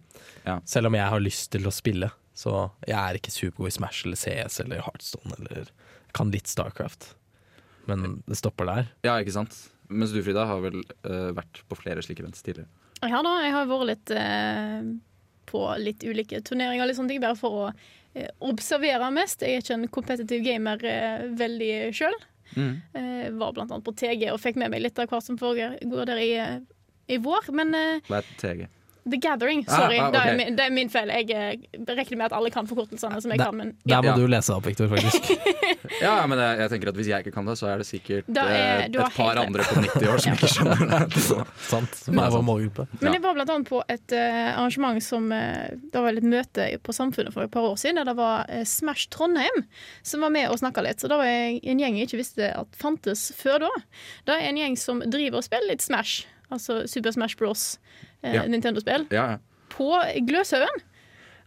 Ja. 0.45 0.59
Selv 0.69 0.91
om 0.91 0.99
jeg 0.99 1.09
har 1.15 1.25
lyst 1.25 1.49
til 1.57 1.65
å 1.65 1.73
spille. 1.73 2.11
Så 2.37 2.53
jeg 2.85 2.99
er 2.99 3.17
ikke 3.17 3.33
supergod 3.33 3.71
i 3.73 3.75
Smash 3.79 4.05
eller 4.05 4.21
CS 4.21 4.61
eller 4.67 4.85
Heartstone 4.85 5.33
eller 5.39 5.73
kan 6.13 6.29
litt 6.29 6.51
Starcraft. 6.51 7.15
Men 7.89 8.19
det 8.29 8.37
stopper 8.37 8.69
der. 8.69 8.93
Ja, 9.07 9.17
ikke 9.17 9.33
sant? 9.33 9.57
Mens 9.89 10.13
du, 10.15 10.21
Frida, 10.25 10.45
har 10.49 10.61
vel 10.63 10.81
uh, 11.07 11.31
vært 11.35 11.61
på 11.69 11.77
flere 11.79 12.03
slike 12.05 12.23
events 12.23 12.45
tidligere. 12.45 12.69
Ja 13.03 13.19
da, 13.25 13.33
jeg 13.43 13.53
har 13.53 13.67
vært 13.69 13.89
litt 13.91 14.13
uh, 14.15 14.87
på 15.49 15.65
litt 15.81 16.05
ulike 16.07 16.41
turneringer, 16.45 16.87
litt 16.89 16.97
sånne 16.97 17.13
ting, 17.13 17.23
bare 17.23 17.37
for 17.39 17.59
å 17.59 17.65
uh, 17.71 18.29
observere 18.49 19.11
mest. 19.13 19.45
Jeg 19.45 19.59
er 19.59 19.65
ikke 19.65 19.77
en 19.79 19.91
competitive 19.99 20.45
gamer 20.45 20.87
veldig 21.37 21.73
sjøl. 21.95 22.17
Eh, 22.55 23.31
var 23.35 23.55
blant 23.55 23.71
annet 23.73 23.83
på 23.83 23.91
TG 23.97 24.29
og 24.31 24.37
fikk 24.39 24.59
med 24.61 24.71
meg 24.71 24.83
litt 24.85 24.99
av 25.01 25.09
hva 25.11 25.17
som 25.23 25.35
foregår 25.35 26.05
der 26.07 26.21
i, 26.21 26.31
i 27.11 27.17
vår. 27.19 27.49
Men 27.57 27.73
Hva 28.07 28.21
er 28.21 28.29
TG? 28.39 28.67
The 29.07 29.17
Gathering, 29.21 29.65
Ah, 29.67 29.75
sorry. 29.83 29.99
ah, 30.01 30.09
det, 30.09 30.19
er 30.25 30.35
min, 30.37 30.55
det 30.57 30.63
er 30.65 30.71
min 30.73 30.89
feil. 30.89 31.11
Jeg 31.13 31.29
eh, 31.29 31.83
regner 31.93 32.17
med 32.17 32.25
at 32.25 32.33
alle 32.33 32.49
kan 32.49 32.65
forkortelsene 32.65 33.19
som 33.21 33.31
jeg 33.31 33.37
kan, 33.37 33.53
men 33.55 33.75
Der 33.85 34.01
må 34.01 34.15
du 34.17 34.23
lese 34.31 34.49
opp, 34.55 34.65
Victor, 34.65 34.87
faktisk. 34.89 35.29
Ja, 36.01 36.15
men 36.27 36.39
jeg, 36.41 36.57
jeg 36.63 36.69
tenker 36.71 36.89
at 36.89 36.97
hvis 36.97 37.07
jeg 37.11 37.21
ikke 37.23 37.31
kan 37.35 37.45
det, 37.45 37.53
så 37.59 37.67
er 37.69 37.77
det 37.77 37.85
sikkert 37.85 38.25
er- 38.33 38.49
eh, 38.49 38.85
et 38.89 39.13
par 39.13 39.37
andre 39.37 39.61
på 39.63 39.75
90 39.83 40.07
år 40.09 40.17
som 40.23 40.33
ikke 40.39 40.49
skjønner 40.49 41.05
det. 41.13 41.21
Sant? 41.69 41.93
Som 42.01 42.17
Ja, 42.17 42.25
er 42.25 42.33
vår 42.33 42.43
målgruppe. 42.47 42.87
Men 42.99 43.11
Ja. 43.11 43.13
jeg 43.19 43.23
var 43.27 43.37
blant 43.37 43.53
annet 43.53 43.69
på 43.69 43.83
et 43.93 44.15
uh, 44.17 44.49
arrangement 44.57 44.97
som 45.05 45.29
uh, 45.31 45.69
Det 45.93 46.01
var 46.01 46.17
et 46.17 46.25
møte 46.25 46.65
på 46.81 46.95
Samfunnet 46.97 47.31
for 47.37 47.45
et 47.45 47.53
par 47.53 47.61
år 47.69 47.77
siden, 47.77 48.01
der 48.01 48.09
det 48.09 48.17
var 48.17 48.49
uh, 48.49 48.63
Smash 48.65 49.05
Trondheim 49.13 49.61
som 50.01 50.25
var 50.25 50.33
med 50.33 50.49
og 50.49 50.57
snakka 50.59 50.81
litt. 50.83 50.99
Så 51.05 51.07
da 51.13 51.21
var 51.21 51.29
jeg 51.29 51.61
en 51.63 51.79
gjeng 51.85 52.01
jeg 52.01 52.09
ikke 52.09 52.23
visste 52.23 52.49
at 52.57 52.75
fantes 52.81 53.27
før 53.37 53.67
da. 53.67 53.71
Det 54.25 54.35
er 54.39 54.49
en 54.49 54.57
gjeng 54.63 54.75
som 54.81 55.05
driver 55.05 55.37
og 55.43 55.45
spiller 55.47 55.69
litt 55.75 55.85
Smash, 55.85 56.25
altså 56.49 56.81
Super 56.89 57.13
Smash 57.13 57.37
Bros. 57.39 57.75
Eh, 58.25 58.33
Ja. 58.39 58.43
Nintendo-spill, 58.49 59.05
ja, 59.13 59.25
ja. 59.35 59.37
på 59.69 59.91
Gløshaugen. 60.27 60.81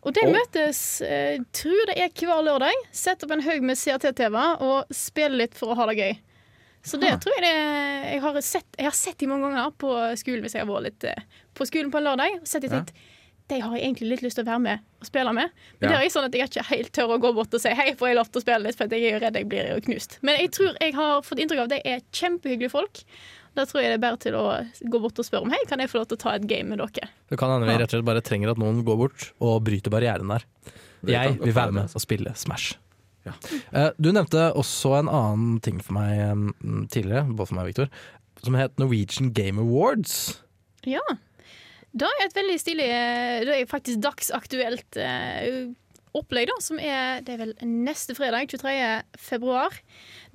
Og 0.07 0.15
de 0.15 0.23
og... 0.29 0.33
møtes, 0.37 0.81
eh, 1.03 1.41
tror 1.53 1.91
det 1.91 1.97
er 1.99 2.13
hver 2.15 2.45
lørdag. 2.47 2.85
Setter 2.95 3.27
opp 3.27 3.35
en 3.35 3.43
haug 3.43 3.65
med 3.67 3.77
CRT-TV 3.81 4.37
og 4.63 4.95
spiller 4.95 5.41
litt 5.43 5.59
for 5.59 5.75
å 5.75 5.79
ha 5.81 5.89
det 5.91 5.99
gøy. 5.99 6.19
Så 6.87 7.01
det 7.03 7.11
Ah. 7.11 7.19
tror 7.19 7.35
jeg 7.35 7.43
det 7.43 8.13
jeg 8.13 8.21
har, 8.23 8.41
sett, 8.41 8.67
jeg 8.79 8.87
har 8.87 8.95
sett 8.97 9.19
de 9.19 9.27
mange 9.27 9.51
ganger 9.51 9.73
på 9.77 9.91
skolen 10.17 10.45
hvis 10.47 10.55
jeg 10.55 10.63
har 10.65 10.71
vært 10.71 10.87
litt 10.87 11.05
eh, 11.11 11.23
på 11.59 11.67
skolen 11.67 11.91
på 11.91 11.99
en 11.99 12.05
lørdag. 12.07 12.39
Og 12.41 12.47
sett 12.47 12.63
de 12.63 12.69
Ja. 12.71 12.79
tenkt 12.85 12.95
de 13.49 13.61
har 13.65 13.73
jeg 13.79 13.83
egentlig 13.89 14.09
litt 14.11 14.21
lyst 14.23 14.37
til 14.37 14.45
å 14.45 14.51
være 14.51 14.61
med 14.61 14.81
og 15.01 15.07
spille 15.09 15.33
med. 15.33 15.49
Ja. 15.49 15.75
Men 15.81 15.89
det 15.89 15.97
er 15.97 16.03
ikke 16.05 16.13
sånn 16.19 16.27
at 16.29 16.35
jeg 16.37 16.49
ikke 16.51 16.65
helt 16.69 16.93
tør 16.93 17.13
å 17.15 17.19
gå 17.19 17.31
bort 17.35 17.55
og 17.57 17.61
si 17.63 17.71
hei, 17.73 17.95
får 17.97 18.09
jeg 18.11 18.17
lov 18.19 18.29
til 18.29 18.41
å 18.41 18.45
spille 18.45 18.59
litt, 18.67 18.77
for 18.77 18.93
jeg 18.93 19.05
er 19.09 19.15
jo 19.17 19.21
redd 19.25 19.39
jeg 19.41 19.49
blir 19.49 19.81
knust. 19.87 20.19
Men 20.21 20.37
jeg 20.39 20.51
tror 20.53 20.77
jeg 20.83 20.95
har 20.95 21.23
fått 21.25 21.41
inntrykk 21.41 21.59
av 21.63 21.65
at 21.65 21.71
de 21.71 21.81
er 21.89 22.03
kjempehyggelige 22.13 22.71
folk. 22.71 23.01
Da 23.59 23.65
tror 23.67 23.83
jeg 23.83 23.91
det 23.91 23.99
er 23.99 24.05
bare 24.07 24.21
til 24.23 24.37
å 24.39 24.45
gå 24.95 25.01
bort 25.03 25.19
og 25.19 25.27
spørre 25.27 25.49
om 25.49 25.51
hei, 25.55 25.59
kan 25.67 25.83
jeg 25.83 25.91
få 25.91 25.99
lov 26.01 26.09
til 26.13 26.19
å 26.21 26.23
ta 26.23 26.35
et 26.39 26.45
game 26.47 26.71
med 26.71 26.79
dere. 26.79 27.09
Det 27.29 27.39
kan 27.41 27.51
hende 27.51 27.67
vi 27.67 27.75
rett 27.81 27.91
og 27.91 27.97
slett 27.99 28.07
bare 28.07 28.23
trenger 28.23 28.53
at 28.55 28.61
noen 28.63 28.85
går 28.87 29.01
bort 29.01 29.25
og 29.43 29.57
bryter 29.67 29.91
barrieren 29.93 30.31
der. 30.31 30.45
Jeg 31.09 31.37
vil 31.43 31.55
være 31.57 31.75
med 31.75 31.91
og 31.95 32.03
spille 32.03 32.35
Smash. 32.39 32.77
Ja. 33.27 33.35
Eh, 33.75 33.91
Du 33.99 34.13
nevnte 34.15 34.49
også 34.57 34.95
en 35.01 35.11
annen 35.11 35.59
ting 35.65 35.81
for 35.85 35.99
meg 35.99 36.23
eh, 36.23 36.45
tidligere, 36.95 37.27
både 37.35 37.51
for 37.51 37.59
meg 37.59 37.67
og 37.67 37.73
Victor, 37.73 37.91
som 38.47 38.55
het 38.55 38.79
Norwegian 38.79 39.33
Game 39.35 39.59
Awards. 39.61 40.15
Ja. 40.87 41.03
Det 41.99 42.07
er 42.07 42.25
et 42.29 42.37
veldig 42.37 42.57
stilig 42.61 42.87
eh, 42.93 43.43
Det 43.49 43.55
er 43.59 43.67
faktisk 43.71 44.01
dagsaktuelt 44.05 44.99
eh, 45.03 45.73
opplegg, 46.19 46.47
da, 46.51 46.57
som 46.63 46.79
er 46.79 47.23
Det 47.27 47.35
er 47.35 47.41
vel 47.43 47.55
neste 47.67 48.15
fredag, 48.17 48.47
23. 48.55 48.75
februar. 49.19 49.75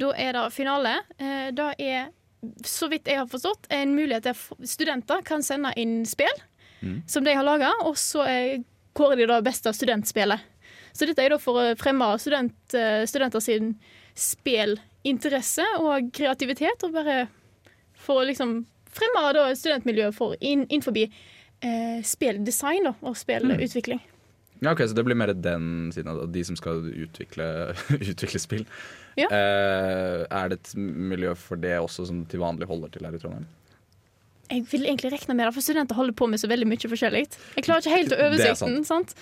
Da 0.01 0.11
er 0.19 0.35
det 0.35 0.43
finale. 0.55 0.97
Eh, 1.19 1.49
Det 1.55 1.69
er, 1.79 2.11
så 2.65 2.89
vidt 2.91 3.07
jeg 3.07 3.19
har 3.21 3.29
forstått, 3.31 3.69
en 3.69 3.95
mulighet 3.95 4.27
til 4.27 4.35
at 4.35 4.69
studenter 4.69 5.23
kan 5.27 5.43
sende 5.45 5.71
inn 5.79 6.01
spill 6.05 6.41
Mm. 6.83 7.01
som 7.07 7.23
de 7.23 7.33
har 7.33 7.43
laga, 7.43 7.71
og 7.83 7.95
så 7.97 8.25
kårer 8.93 9.27
de 9.27 9.41
best 9.45 9.67
av 9.67 9.73
studentspillet. 9.73 10.39
Så 10.93 11.07
dette 11.09 11.23
er 11.23 11.33
da 11.33 11.39
for 11.41 11.57
å 11.57 11.75
fremme 11.79 12.09
student, 12.19 12.55
eh, 12.75 13.05
studenter 13.09 13.41
sin 13.41 13.79
spillinteresse 14.15 15.63
og 15.79 16.11
kreativitet, 16.13 16.83
og 16.83 16.93
bare 16.93 17.27
for 17.95 18.21
å 18.21 18.27
liksom 18.27 18.65
fremme 18.93 19.33
da 19.33 19.47
studentmiljøet 19.55 20.13
for 20.13 20.35
inn, 20.41 20.67
innenfor 20.67 20.93
eh, 20.99 22.01
spilldesign 22.03 22.83
da, 22.83 22.93
og 23.01 23.15
spillutvikling. 23.15 24.01
Ja, 24.63 24.71
ok, 24.71 24.85
Så 24.87 24.95
det 24.95 25.03
blir 25.03 25.17
mer 25.19 25.33
den 25.33 25.91
siden 25.91 26.11
av 26.13 26.27
de 26.31 26.43
som 26.47 26.55
skal 26.55 26.85
utvikle, 26.91 27.47
utvikle 28.11 28.39
spill. 28.39 28.63
Ja. 29.19 29.27
Eh, 29.27 30.23
er 30.29 30.49
det 30.49 30.61
et 30.61 30.71
miljø 30.77 31.35
for 31.37 31.59
det 31.59 31.75
også 31.79 32.07
som 32.09 32.23
til 32.25 32.41
vanlig 32.41 32.69
holder 32.69 32.93
til 32.93 33.05
her 33.05 33.17
i 33.17 33.21
Trondheim? 33.21 33.49
Jeg 34.51 34.65
vil 34.69 34.83
egentlig 34.85 35.09
regne 35.13 35.33
med 35.37 35.47
det, 35.47 35.53
for 35.55 35.65
studenter 35.65 35.95
holder 35.95 36.13
på 36.19 36.27
med 36.29 36.41
så 36.41 36.49
veldig 36.51 36.67
mye 36.67 36.89
forskjellig. 36.91 37.21
Jeg 37.55 37.63
klarer 37.65 37.81
ikke 37.81 37.93
helt 37.95 38.13
er 38.13 38.25
oversikten, 38.27 38.81
sant? 38.85 39.13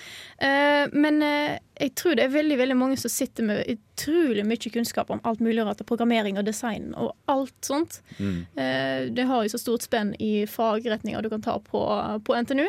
Eh, 0.41 0.89
men 0.91 1.21
eh, 1.24 1.60
jeg 1.77 1.93
tror 2.00 2.17
det 2.17 2.25
er 2.25 2.33
veldig 2.33 2.57
veldig 2.60 2.77
mange 2.79 2.98
som 3.00 3.13
sitter 3.13 3.45
med 3.48 3.62
utrolig 3.69 4.43
mye 4.50 4.74
kunnskap 4.74 5.13
om 5.13 5.21
alt 5.24 5.43
mulig 5.43 5.63
rart, 5.67 5.83
og 5.83 5.88
programmering 5.88 6.41
og 6.41 6.48
design 6.50 6.91
og 6.98 7.13
alt 7.31 7.55
sånt. 7.63 8.01
Mm. 8.17 8.41
Eh, 8.60 8.98
det 9.13 9.27
har 9.29 9.45
jo 9.45 9.53
så 9.53 9.62
stort 9.62 9.86
spenn 9.86 10.15
i 10.19 10.48
fagretninger 10.50 11.21
du 11.21 11.29
kan 11.31 11.45
ta 11.45 11.60
på, 11.69 11.86
på 12.25 12.41
NTNU. 12.41 12.67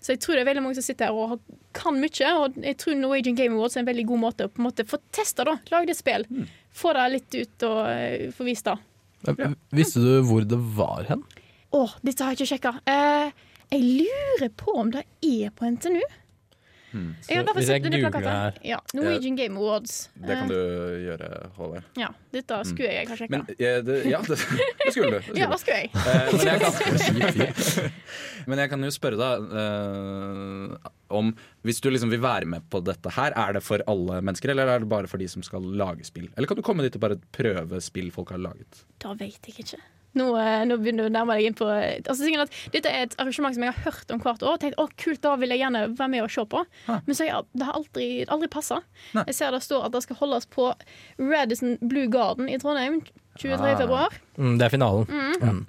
Så 0.00 0.14
jeg 0.14 0.22
tror 0.24 0.36
det 0.38 0.42
er 0.44 0.48
veldig 0.48 0.62
mange 0.64 0.78
som 0.78 0.86
sitter 0.86 1.10
her 1.10 1.16
og 1.16 1.40
kan 1.76 1.98
mye. 2.00 2.30
Og 2.40 2.56
jeg 2.64 2.78
tror 2.80 2.96
Norwegian 2.96 3.36
Game 3.36 3.56
Awards 3.58 3.76
er 3.76 3.84
en 3.84 3.90
veldig 3.90 4.06
god 4.08 4.22
måte 4.22 4.46
å 4.48 4.52
på 4.52 4.62
en 4.62 4.68
måte 4.70 4.86
få 4.88 4.98
testa, 5.12 5.44
da. 5.44 5.58
Lage 5.72 5.90
det 5.90 5.98
spill. 5.98 6.24
Få 6.72 6.94
det 6.96 7.08
litt 7.16 7.36
ut 7.36 7.66
og 7.68 7.80
eh, 7.90 8.30
få 8.32 8.46
vist 8.48 8.70
det. 8.70 8.78
Ja. 9.28 9.50
Visste 9.76 10.00
du 10.00 10.12
hvor 10.24 10.46
det 10.48 10.56
var 10.78 11.04
hen? 11.10 11.26
Å, 11.76 11.84
dette 12.00 12.24
har 12.24 12.32
jeg 12.32 12.40
ikke 12.40 12.52
sjekka. 12.54 12.72
Eh, 12.88 13.46
jeg 13.70 13.84
lurer 14.00 14.48
på 14.58 14.72
om 14.80 14.88
det 14.90 15.04
er 15.22 15.52
på 15.54 15.68
NTNU. 15.68 16.00
Hmm. 16.90 17.10
Jeg 17.28 17.44
har 17.46 17.54
hvis 17.54 17.68
jeg 17.70 17.82
googler 17.84 18.24
her 18.26 18.56
Ja, 18.66 18.78
Norwegian 18.94 19.36
Game 19.38 19.58
Awards. 19.60 20.10
Det 20.18 20.36
kan 20.40 20.48
du 20.50 20.56
gjøre, 21.04 21.28
Håvard. 21.56 21.84
Eh, 21.84 22.00
Ja, 22.02 22.08
dette 22.34 22.58
skulle 22.66 22.90
jeg 22.90 23.06
kanskje 23.10 23.26
sjekka. 23.26 23.36
Men 23.36 23.44
eh, 23.54 23.76
det, 23.86 23.98
ja, 24.10 24.20
det, 24.26 24.38
det 24.84 24.94
skulle 24.94 25.10
du. 25.10 25.18
Det 25.18 25.24
skulle 25.24 25.38
Ja, 25.38 25.50
det 25.52 25.60
skulle 25.62 25.78
jeg? 25.78 25.90
Eh, 25.94 26.32
men, 26.34 26.46
jeg 26.50 26.58
kan, 26.64 27.92
men 28.50 28.62
jeg 28.64 28.72
kan 28.74 28.88
jo 28.88 28.90
spørre 28.96 29.20
deg 29.20 29.54
eh, 29.62 30.90
om 31.20 31.30
Hvis 31.66 31.80
du 31.84 31.90
liksom 31.90 32.10
vil 32.12 32.22
være 32.24 32.48
med 32.50 32.66
på 32.72 32.82
dette 32.86 33.14
her, 33.16 33.34
er 33.38 33.56
det 33.58 33.62
for 33.66 33.82
alle 33.90 34.20
mennesker, 34.24 34.52
eller 34.54 34.70
er 34.74 34.82
det 34.82 34.90
bare 34.90 35.10
for 35.10 35.22
de 35.22 35.28
som 35.30 35.44
skal 35.46 35.62
lage 35.62 36.06
spill? 36.08 36.28
Eller 36.36 36.50
kan 36.50 36.58
du 36.58 36.64
komme 36.66 36.86
dit 36.86 36.96
og 36.98 37.06
bare 37.06 37.20
prøve 37.34 37.80
spill 37.84 38.10
folk 38.14 38.34
har 38.34 38.42
laget? 38.42 38.84
Da 39.02 39.14
vet 39.18 39.38
jeg 39.46 39.62
ikke. 39.62 39.80
Nå, 40.18 40.26
eh, 40.40 40.62
nå 40.66 40.78
begynner 40.80 41.06
du 41.06 41.10
å 41.10 41.14
nærme 41.14 41.36
deg 41.38 41.46
inn 41.46 41.56
på 41.58 41.68
altså, 41.70 42.26
Dette 42.74 42.90
er 42.90 43.06
et 43.06 43.14
arrangement 43.22 43.54
som 43.54 43.62
jeg 43.62 43.74
har 43.76 43.86
hørt 43.86 44.10
om 44.10 44.22
hvert 44.22 44.42
år. 44.42 44.56
Og 44.56 44.62
tenkt, 44.62 44.80
å 44.80 44.88
kult, 44.98 45.22
da 45.22 45.36
vil 45.38 45.54
jeg 45.54 45.62
gjerne 45.62 45.84
være 45.94 46.12
med 46.16 46.24
og 46.24 46.32
se 46.34 46.44
på. 46.50 46.64
Ah. 46.90 47.02
Men 47.06 47.18
så 47.18 47.28
ja, 47.28 47.40
det 47.54 47.68
har 47.68 47.78
aldri, 47.78 48.08
aldri 48.26 48.50
passa. 48.50 48.80
Jeg 49.14 49.36
ser 49.38 49.54
det 49.54 49.62
står 49.66 49.86
at 49.86 49.94
det 49.94 50.02
skal 50.06 50.18
holdes 50.22 50.50
på 50.50 50.72
Radisson 51.20 51.76
Blue 51.80 52.10
Garden 52.10 52.50
i 52.50 52.58
Trondheim 52.62 53.02
23. 53.38 53.54
Ah. 53.54 53.78
februar. 53.78 54.22
Mm, 54.36 54.56
det 54.58 54.66
er 54.66 54.74
finalen. 54.74 55.06
Mm. 55.40 55.66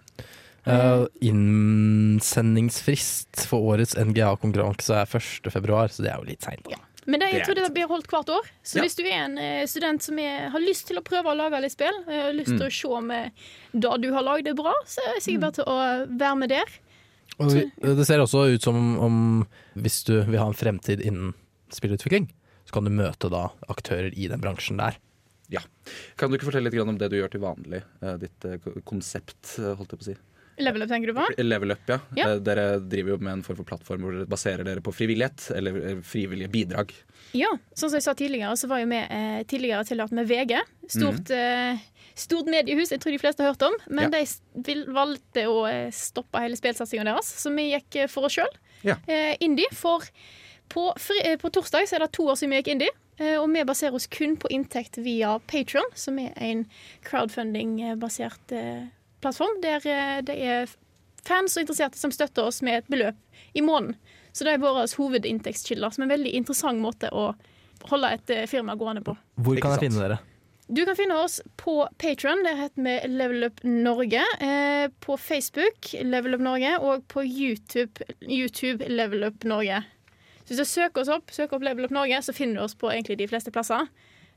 Eh, 0.63 1.05
innsendingsfrist 1.25 3.47
for 3.49 3.73
årets 3.73 3.95
NGA-konkurranse 3.97 4.93
er 5.01 5.09
1. 5.09 5.49
februar, 5.53 5.87
så 5.89 6.05
det 6.05 6.11
er 6.13 6.17
jo 6.21 6.29
litt 6.29 6.45
seint. 6.45 6.67
Ja. 6.69 6.77
Men 7.09 7.19
det, 7.19 7.31
jeg 7.33 7.45
tror 7.47 7.57
det 7.57 7.73
blir 7.73 7.87
holdt 7.89 8.07
hvert 8.11 8.29
år. 8.29 8.49
Så 8.63 8.77
Ja. 8.77 8.83
hvis 8.85 8.95
du 8.95 9.03
er 9.03 9.23
en 9.25 9.37
eh, 9.41 9.65
student 9.65 10.03
som 10.05 10.19
er, 10.21 10.49
har 10.53 10.61
lyst 10.61 10.85
til 10.87 10.99
å 10.99 11.03
prøve 11.05 11.31
å 11.31 11.37
lage 11.37 11.61
litt 11.63 11.73
spill, 11.73 11.97
eh, 12.07 12.27
har 12.27 12.33
lyst 12.37 12.53
til 12.53 12.67
å 12.67 12.71
se 12.71 12.87
om 12.87 13.07
det 13.09 14.01
du 14.03 14.11
har 14.13 14.23
lagd 14.23 14.47
er 14.47 14.53
bra, 14.53 14.73
så 14.85 15.01
er 15.01 15.15
det 15.15 15.23
sikkert 15.25 15.41
bare 15.47 15.57
til 15.57 15.65
å 15.65 15.77
være 16.19 16.37
med 16.37 16.49
der. 16.49 16.75
Og 17.39 17.97
det 17.97 18.05
ser 18.05 18.21
også 18.21 18.53
ut 18.53 18.61
som 18.61 18.99
om 18.99 19.47
hvis 19.75 20.03
du 20.05 20.19
vil 20.27 20.37
ha 20.37 20.45
en 20.45 20.53
fremtid 20.57 21.01
innen 21.01 21.33
spillutvikling, 21.73 22.29
så 22.67 22.73
kan 22.75 22.85
du 22.85 22.91
møte 22.93 23.31
da 23.31 23.47
aktører 23.71 24.13
i 24.13 24.27
den 24.29 24.41
bransjen 24.43 24.77
der. 24.77 24.99
Kan 26.15 26.29
du 26.29 26.37
ikke 26.37 26.47
fortelle 26.47 26.69
litt 26.69 26.79
om 26.79 26.97
det 26.97 27.09
du 27.11 27.17
gjør 27.17 27.31
til 27.33 27.41
vanlig? 27.41 27.81
eh, 28.03 28.17
ditt 28.21 28.45
konsept, 28.85 29.57
holdt 29.57 29.91
jeg 29.91 29.99
på 29.99 30.05
å 30.05 30.09
si. 30.11 30.15
Level 30.61 30.83
up, 30.85 30.89
tenker 30.91 31.11
du 31.11 31.17
på? 31.17 31.25
Level 31.43 31.71
Up, 31.75 31.83
ja. 31.89 31.99
Ja. 32.17 32.29
Eh, 32.31 32.39
Dere 32.45 32.65
driver 32.79 33.15
jo 33.15 33.17
med 33.21 33.33
en 33.37 33.43
form 33.45 33.57
for 33.61 33.67
plattform 33.71 34.05
hvor 34.05 34.15
dere 34.17 34.29
baserer 34.29 34.67
dere 34.67 34.83
på 34.85 34.93
frivillighet, 34.95 35.47
eller 35.57 35.77
eh, 35.91 36.01
frivillige 36.05 36.51
bidrag. 36.53 36.93
Ja, 37.37 37.49
sånn 37.73 37.91
som 37.91 37.97
jeg 37.99 38.05
sa 38.07 38.13
tidligere, 38.17 38.55
så 38.59 38.67
var 38.71 38.81
jo 38.83 38.89
vi 38.91 38.99
eh, 39.01 39.41
tidligere 39.49 39.85
tilhørt 39.87 40.13
med 40.17 40.27
VG. 40.29 40.57
Stort, 40.91 41.31
eh, 41.35 41.79
stort 42.19 42.49
mediehus, 42.51 42.91
jeg 42.91 43.01
tror 43.03 43.15
de 43.15 43.21
fleste 43.21 43.43
har 43.45 43.53
hørt 43.53 43.65
om. 43.69 43.77
Men. 43.87 44.09
Ja. 44.11 44.21
de 44.21 44.63
vil, 44.67 44.85
valgte 44.91 45.45
å 45.49 45.61
eh, 45.69 45.87
stoppe 45.95 46.41
hele 46.43 46.59
spillsatsinga 46.59 47.07
deres, 47.07 47.29
så 47.41 47.53
vi 47.55 47.69
gikk 47.71 48.01
for 48.11 48.27
oss 48.27 48.35
sjøl. 48.39 48.51
Ja. 48.87 48.97
Eh, 49.07 49.35
indie. 49.45 49.69
For 49.77 50.03
på, 50.71 50.89
på 50.95 51.49
torsdag 51.51 51.87
så 51.87 51.97
er 51.97 52.05
det 52.05 52.13
to 52.15 52.25
år 52.31 52.37
siden 52.39 52.53
vi 52.55 52.61
gikk 52.61 52.73
indie. 52.75 52.97
Og 53.37 53.43
vi 53.53 53.61
baserer 53.67 53.93
oss 53.93 54.07
kun 54.09 54.31
på 54.39 54.49
inntekt 54.49 54.95
via 55.03 55.35
Patron, 55.45 55.85
som 55.93 56.15
er 56.17 56.31
en 56.41 56.63
crowdfunding-basert 57.05 58.53
plattform. 59.23 59.59
Der 59.63 59.85
eh, 59.87 60.17
det 60.27 60.37
er 60.37 60.73
fans 61.27 61.57
og 61.57 61.65
interesserte 61.65 61.99
som 61.99 62.13
støtter 62.13 62.49
oss 62.49 62.61
med 62.65 62.81
et 62.81 62.91
beløp 62.91 63.17
i 63.53 63.63
måneden. 63.65 63.95
Så 64.31 64.47
det 64.47 64.55
er 64.55 64.63
våre 64.63 64.85
hovedinntektskilder, 64.87 65.91
som 65.91 66.03
er 66.03 66.07
en 66.07 66.15
veldig 66.15 66.35
interessant 66.39 66.79
måte 66.81 67.09
å 67.11 67.31
holde 67.91 68.11
et 68.15 68.33
eh, 68.33 68.47
firma 68.49 68.77
gående 68.79 69.03
på. 69.05 69.15
Hvor 69.43 69.59
kan 69.61 69.75
jeg 69.75 69.89
finne 69.89 70.03
dere? 70.03 70.21
Du 70.71 70.85
kan 70.87 70.95
finne 70.95 71.17
oss 71.19 71.41
på 71.59 71.81
Patron, 71.99 72.45
der 72.45 72.55
heter 72.55 72.85
vi 72.85 72.93
Level 73.11 73.43
Up 73.43 73.57
Norge. 73.67 74.21
Eh, 74.39 74.85
på 75.03 75.17
Facebook 75.19 75.91
Level 75.99 76.37
Up 76.37 76.45
Norge, 76.45 76.77
og 76.79 77.03
på 77.11 77.25
YouTube, 77.27 78.05
YouTube 78.21 78.87
Level 78.87 79.25
Up 79.27 79.43
Norge. 79.43 79.81
Så 80.45 80.53
hvis 80.53 80.61
du 80.61 80.69
søker 80.69 81.03
oss 81.03 81.11
opp, 81.11 81.33
søker 81.35 81.57
opp 81.57 81.65
Level 81.67 81.89
Up 81.89 81.95
Norge, 81.95 82.21
så 82.23 82.33
finner 82.33 82.61
du 82.61 82.63
oss 82.63 82.77
på 82.79 82.87
egentlig 82.91 83.19
de 83.19 83.27
fleste 83.27 83.51
plasser. 83.51 83.89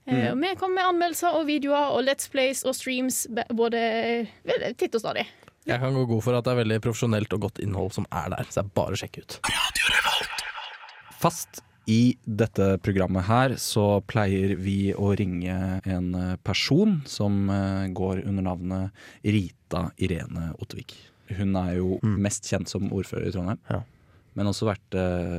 Eh, 0.06 0.30
og 0.32 0.36
vi 0.42 0.50
kommer 0.60 0.74
med 0.82 0.88
anmeldelser 0.92 1.32
og 1.38 1.46
videoer 1.48 1.94
og 1.96 2.02
Let's 2.04 2.28
Plays 2.30 2.60
og 2.68 2.74
streams 2.76 3.22
både 3.56 3.80
eh, 3.80 4.72
titt 4.76 4.94
og 4.98 5.00
stadig. 5.00 5.24
Jeg 5.64 5.80
kan 5.80 5.94
gå 5.96 6.02
god 6.10 6.20
for 6.26 6.36
at 6.36 6.44
det 6.44 6.52
er 6.52 6.58
veldig 6.60 6.80
profesjonelt 6.84 7.32
og 7.32 7.40
godt 7.46 7.58
innhold 7.64 7.94
som 7.96 8.04
er 8.12 8.28
der, 8.34 8.44
så 8.52 8.60
det 8.60 8.66
er 8.66 8.74
bare 8.76 8.92
å 8.92 9.00
sjekke 9.00 9.22
ut. 9.24 9.38
Fast 11.22 11.62
i 11.88 12.16
dette 12.24 12.66
programmet 12.84 13.24
her 13.28 13.54
så 13.60 14.00
pleier 14.08 14.54
vi 14.60 14.92
å 14.96 15.10
ringe 15.16 15.56
en 15.88 16.10
eh, 16.20 16.36
person 16.44 16.98
som 17.08 17.48
går 17.96 18.22
under 18.28 18.44
navnet 18.50 19.06
Rita 19.24 19.86
Irene 20.04 20.50
Ottervik. 20.60 20.94
Hun 21.38 21.56
er 21.56 21.78
jo 21.78 21.98
Mm. 22.04 22.18
mest 22.20 22.44
kjent 22.44 22.68
som 22.68 22.90
ordfører 22.92 23.28
i 23.28 23.32
Trondheim, 23.32 23.58
Ja. 23.70 23.80
men 24.36 24.46
også 24.52 24.66
vært 24.68 24.96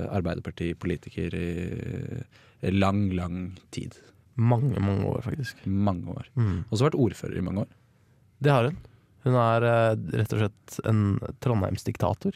Arbeiderpartipolitiker 0.10 1.34
i 1.38 2.72
lang, 2.74 3.10
lang 3.14 3.58
tid. 3.72 3.94
Mange, 4.36 4.80
mange 4.84 5.06
år, 5.08 5.22
faktisk. 5.24 5.62
Mange 5.66 6.12
år. 6.12 6.28
Mm. 6.36 6.66
Også 6.70 6.88
vært 6.90 6.98
ordfører 7.00 7.38
i 7.40 7.44
mange 7.46 7.64
år. 7.64 7.70
Det 8.44 8.52
har 8.52 8.68
hun. 8.70 8.78
Hun 9.26 9.38
er 9.42 9.64
eh, 9.70 9.96
rett 10.20 10.34
og 10.36 10.42
slett 10.44 10.80
en 10.86 11.00
Trondheimsdiktator. 11.42 12.36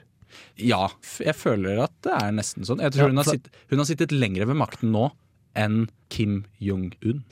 Ja, 0.62 0.88
jeg 1.20 1.36
føler 1.36 1.82
at 1.84 1.94
det 2.06 2.14
er 2.16 2.32
nesten 2.38 2.66
sånn. 2.68 2.82
Jeg 2.84 2.94
tror 2.96 3.08
Ja, 3.08 3.12
hun, 3.12 3.18
har 3.22 3.28
sitt, 3.28 3.50
hun 3.72 3.82
har 3.82 3.88
sittet 3.90 4.14
lengre 4.16 4.46
ved 4.50 4.58
makten 4.58 4.92
nå 4.94 5.10
enn 5.58 5.88
Kim 6.14 6.44
Jong-un. 6.62 7.24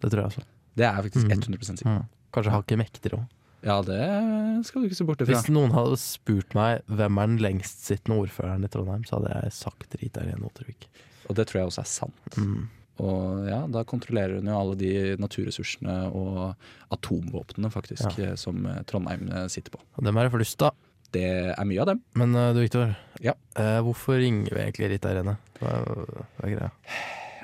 Det 0.00 0.10
tror 0.12 0.22
jeg 0.24 0.30
også. 0.32 0.44
Det 0.78 0.86
er 0.88 1.00
faktisk 1.02 1.26
Mm. 1.26 1.32
100 1.34 1.64
sikkert. 1.68 1.86
Mm. 1.86 2.04
Kanskje 2.34 2.52
hakket 2.54 2.78
mektigere 2.80 3.18
òg. 3.20 3.26
Ja, 3.64 3.78
det 3.80 4.66
skal 4.66 4.82
du 4.82 4.88
ikke 4.88 4.96
se 4.98 5.04
bort 5.08 5.20
ifra. 5.24 5.32
Hvis 5.38 5.48
noen 5.48 5.72
hadde 5.72 5.96
spurt 5.96 6.54
meg 6.54 6.82
hvem 6.86 7.18
er 7.22 7.26
den 7.30 7.38
lengstsittende 7.40 8.18
ordføreren 8.20 8.64
i 8.66 8.68
Trondheim, 8.68 9.04
så 9.08 9.16
hadde 9.18 9.30
jeg 9.40 9.52
sagt 9.56 9.94
Rita 10.02 10.20
Irene 10.20 10.44
Ottervik. 10.44 10.88
Og 11.30 11.36
det 11.38 11.46
tror 11.48 11.62
jeg 11.62 11.70
også 11.70 11.80
er 11.80 11.88
sant. 11.88 12.36
Mm. 12.36 12.66
Og 13.02 13.48
ja, 13.48 13.64
da 13.66 13.82
kontrollerer 13.88 14.38
hun 14.38 14.50
jo 14.50 14.58
alle 14.58 14.76
de 14.78 14.92
naturressursene 15.18 15.96
og 16.14 16.54
atomvåpnene 16.94 17.70
faktisk 17.74 18.20
ja. 18.22 18.34
som 18.38 18.66
eh, 18.70 18.82
Trondheim 18.86 19.26
eh, 19.32 19.48
sitter 19.50 19.74
på. 19.74 19.82
Og 19.98 20.06
dem 20.06 20.20
er 20.20 20.28
det 20.28 20.34
flust 20.36 20.62
av. 20.62 20.76
Det 21.14 21.26
er 21.54 21.66
mye 21.68 21.82
av 21.82 21.90
dem. 21.92 22.00
Men 22.18 22.34
eh, 22.38 22.52
du 22.54 22.62
Viktor, 22.62 22.94
Ja. 23.22 23.34
eh, 23.58 23.80
hvorfor 23.86 24.18
ringer 24.22 24.54
vi 24.54 24.62
egentlig 24.62 24.94
Rita 24.94 25.10
Irene? 25.14 25.36
Hva, 25.60 25.74
hva 25.90 26.48
er 26.48 26.54
greia? 26.56 26.72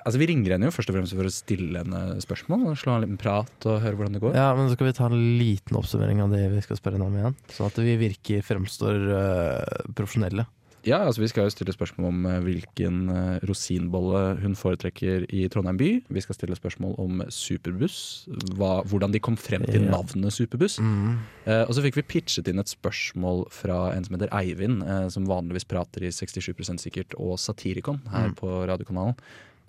Altså 0.01 0.17
Vi 0.17 0.31
ringer 0.31 0.55
henne 0.55 0.69
jo 0.71 0.73
først 0.73 0.91
og 0.91 0.97
fremst 0.97 1.13
for 1.13 1.29
å 1.29 1.33
stille 1.35 1.83
henne 1.83 2.21
spørsmål. 2.25 2.71
og 2.71 2.79
Slå 2.81 2.95
en 2.95 3.03
liten 3.05 3.19
prat 3.21 3.67
og 3.69 3.83
høre 3.85 3.99
hvordan 3.99 4.17
det 4.17 4.23
går. 4.23 4.39
Ja, 4.39 4.47
men 4.57 4.71
så 4.71 4.79
skal 4.79 4.89
vi 4.89 4.95
ta 4.97 5.11
en 5.11 5.19
liten 5.37 5.77
oppsummering 5.77 6.23
av 6.25 6.33
det 6.33 6.47
vi 6.55 6.63
skal 6.65 6.79
spørre 6.81 6.97
henne 6.97 7.11
om 7.11 7.19
igjen. 7.19 7.37
Sånn 7.53 7.69
at 7.69 7.81
vi 7.85 7.99
virker 8.01 8.47
fremstår 8.47 8.97
uh, 9.13 9.91
profesjonelle. 9.99 10.47
Ja, 10.87 11.03
altså 11.05 11.21
Vi 11.21 11.29
skal 11.29 11.45
jo 11.45 11.53
stille 11.53 11.73
spørsmål 11.75 12.07
om 12.09 12.27
eh, 12.27 12.39
hvilken 12.45 13.01
eh, 13.13 13.41
rosinbolle 13.49 14.23
hun 14.41 14.55
foretrekker 14.57 15.27
i 15.29 15.43
Trondheim 15.53 15.77
by. 15.81 15.89
Vi 16.09 16.23
skal 16.25 16.39
stille 16.39 16.57
spørsmål 16.57 16.95
om 17.03 17.21
superbuss. 17.29 17.99
Hva, 18.57 18.81
hvordan 18.89 19.13
de 19.13 19.21
kom 19.21 19.37
frem 19.37 19.67
til 19.69 19.85
navnet 19.91 20.33
superbuss. 20.33 20.79
Mm. 20.81 21.19
Eh, 21.45 21.65
og 21.67 21.75
så 21.77 21.85
fikk 21.85 22.01
vi 22.01 22.07
pitchet 22.15 22.49
inn 22.49 22.63
et 22.63 22.73
spørsmål 22.73 23.45
fra 23.53 23.91
en 23.93 24.07
som 24.09 24.17
heter 24.17 24.33
Eivind, 24.41 24.81
eh, 24.87 25.07
som 25.13 25.29
vanligvis 25.29 25.69
prater 25.69 26.09
i 26.09 26.15
67% 26.15 26.81
sikkert 26.81 27.15
og 27.21 27.37
Satirikon 27.39 28.01
her 28.15 28.31
Mm. 28.31 28.35
på 28.41 28.49
radiokanalen. 28.69 29.15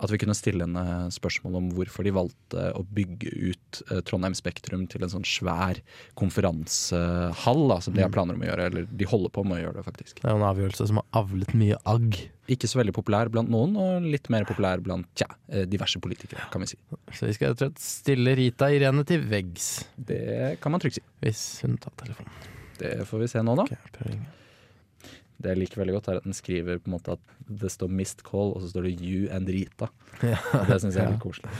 At 0.02 0.10
vi 0.10 0.18
kunne 0.18 0.34
stille 0.34 0.64
henne 0.66 0.82
spørsmål 1.14 1.54
om 1.60 1.66
hvorfor 1.76 2.02
de 2.02 2.10
valgte 2.10 2.62
å 2.74 2.82
bygge 2.82 3.30
ut 3.52 3.82
eh, 3.92 4.00
Trondheim 4.02 4.34
Spektrum 4.34 4.88
til 4.90 5.04
en 5.06 5.12
sånn 5.12 5.22
svær 5.28 5.78
konferansehall, 6.18 7.68
da, 7.70 7.76
som 7.80 7.94
de 7.94 8.02
har 8.02 8.08
Mm. 8.10 8.16
planer 8.16 8.34
om 8.34 8.42
å 8.42 8.48
gjøre. 8.48 8.66
Eller 8.66 8.86
de 8.90 9.04
holder 9.06 9.30
på 9.30 9.44
med 9.46 9.58
å 9.58 9.62
gjøre 9.62 9.74
det, 9.78 9.84
faktisk. 9.86 10.14
Det 10.20 10.24
er 10.26 10.34
jo 10.34 10.40
en 10.42 10.48
avgjørelse 10.50 10.86
som 10.90 10.96
har 11.00 11.06
avlet 11.22 11.54
mye 11.54 11.76
agg. 11.86 12.18
Ikke 12.50 12.66
så 12.66 12.80
veldig 12.82 12.92
populær 12.96 13.30
blant 13.30 13.48
noen, 13.48 13.76
og 13.78 14.02
litt 14.02 14.28
mer 14.28 14.44
populær 14.44 14.82
blant 14.82 15.06
tja, 15.14 15.28
eh, 15.48 15.64
diverse 15.64 16.00
politikere, 16.02 16.50
kan 16.50 16.60
vi 16.60 16.66
si. 16.66 16.76
Så 17.12 17.26
vi 17.26 17.32
skal 17.38 17.54
rett 17.54 17.62
og 17.62 17.68
slett 17.70 17.78
stille 17.78 18.34
Rita 18.36 18.66
Irene 18.74 19.04
til 19.06 19.22
veggs, 19.22 19.84
Det 19.96 20.58
kan 20.60 20.72
man 20.72 20.80
trygt 20.80 20.94
si. 20.98 21.02
hvis 21.22 21.62
hun 21.62 21.76
tar 21.78 21.92
telefonen. 21.96 22.30
Det 22.78 23.06
får 23.06 23.18
vi 23.20 23.26
se 23.28 23.38
nå, 23.38 23.54
da. 23.54 23.62
Ok, 23.62 23.70
jeg 23.70 23.92
prøver 23.92 24.08
å 24.08 24.12
ringe. 24.16 24.26
Det 25.42 25.50
jeg 25.52 25.58
liker 25.58 25.80
veldig 25.82 25.94
godt, 25.96 26.08
er 26.12 26.20
at 26.20 26.26
den 26.28 26.36
skriver 26.38 26.78
på 26.78 26.86
en 26.90 26.94
måte 26.94 27.16
at 27.16 27.22
det 27.48 27.70
står 27.74 27.88
'missed 27.90 28.22
call', 28.22 28.52
og 28.54 28.62
så 28.62 28.68
står 28.70 28.82
det 28.86 28.92
'you 29.00 29.28
and 29.34 29.48
Rita'. 29.48 29.88
Ja. 30.22 30.38
Det 30.68 30.78
syns 30.80 30.94
jeg 30.94 31.04
er 31.04 31.10
litt 31.16 31.20
koselig. 31.24 31.50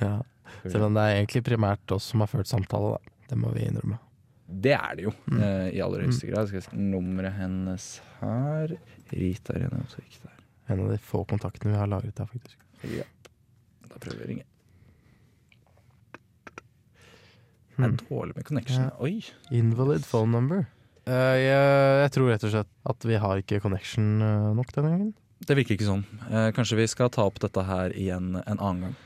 Ja. 0.00 0.20
Selv 0.68 0.84
om 0.86 0.94
det 0.94 1.02
er 1.02 1.16
egentlig 1.18 1.42
primært 1.44 1.90
oss 1.96 2.04
som 2.12 2.20
har 2.22 2.28
ført 2.30 2.46
samtale, 2.46 2.94
da. 2.94 3.12
Det 3.32 3.38
må 3.38 3.50
vi 3.54 3.64
innrømme. 3.66 3.98
Det 4.48 4.72
er 4.76 4.94
det 4.96 5.04
jo, 5.06 5.12
Mm. 5.26 5.40
eh, 5.42 5.70
i 5.74 5.80
aller 5.80 6.02
høyeste 6.04 6.28
grad. 6.30 6.46
Skal 6.48 6.60
jeg 6.60 6.64
se 6.68 6.76
nummeret 6.76 7.32
hennes 7.34 8.00
her 8.20 8.76
Rita 9.12 9.54
er 9.54 9.68
der. 9.70 10.38
En 10.68 10.80
av 10.80 10.88
de 10.90 10.98
få 10.98 11.24
kontaktene 11.26 11.72
vi 11.72 11.78
har 11.78 11.86
lagret 11.88 12.18
her, 12.18 12.26
faktisk. 12.26 12.56
Ja. 12.84 13.04
Da 13.88 13.96
prøver 13.98 14.18
vi 14.18 14.24
å 14.24 14.28
ringe. 14.28 14.44
Det 17.76 17.76
Hmm. 17.76 17.84
er 17.84 17.96
dårlig 18.10 18.36
med 18.36 18.44
connection. 18.44 18.82
Ja. 18.84 18.90
Oi. 19.00 19.22
Invalid 19.50 20.04
phone 20.04 20.30
number. 20.30 20.66
Eh, 21.08 21.36
jeg, 21.40 21.70
jeg 22.04 22.14
tror 22.14 22.30
rett 22.30 22.44
og 22.46 22.52
slett 22.54 22.72
at 22.92 23.06
vi 23.08 23.18
har 23.18 23.40
ikke 23.42 23.62
connection 23.62 24.22
eh, 24.22 24.50
nok 24.58 24.74
denne 24.74 24.92
gangen. 24.94 25.14
Det 25.42 25.56
virker 25.58 25.74
ikke 25.74 25.88
sånn. 25.88 26.04
Eh, 26.30 26.50
kanskje 26.54 26.78
vi 26.78 26.90
skal 26.90 27.10
ta 27.10 27.26
opp 27.26 27.40
dette 27.42 27.64
her 27.66 27.94
igjen 27.98 28.36
en 28.38 28.60
annen 28.60 28.86
gang. 28.86 29.00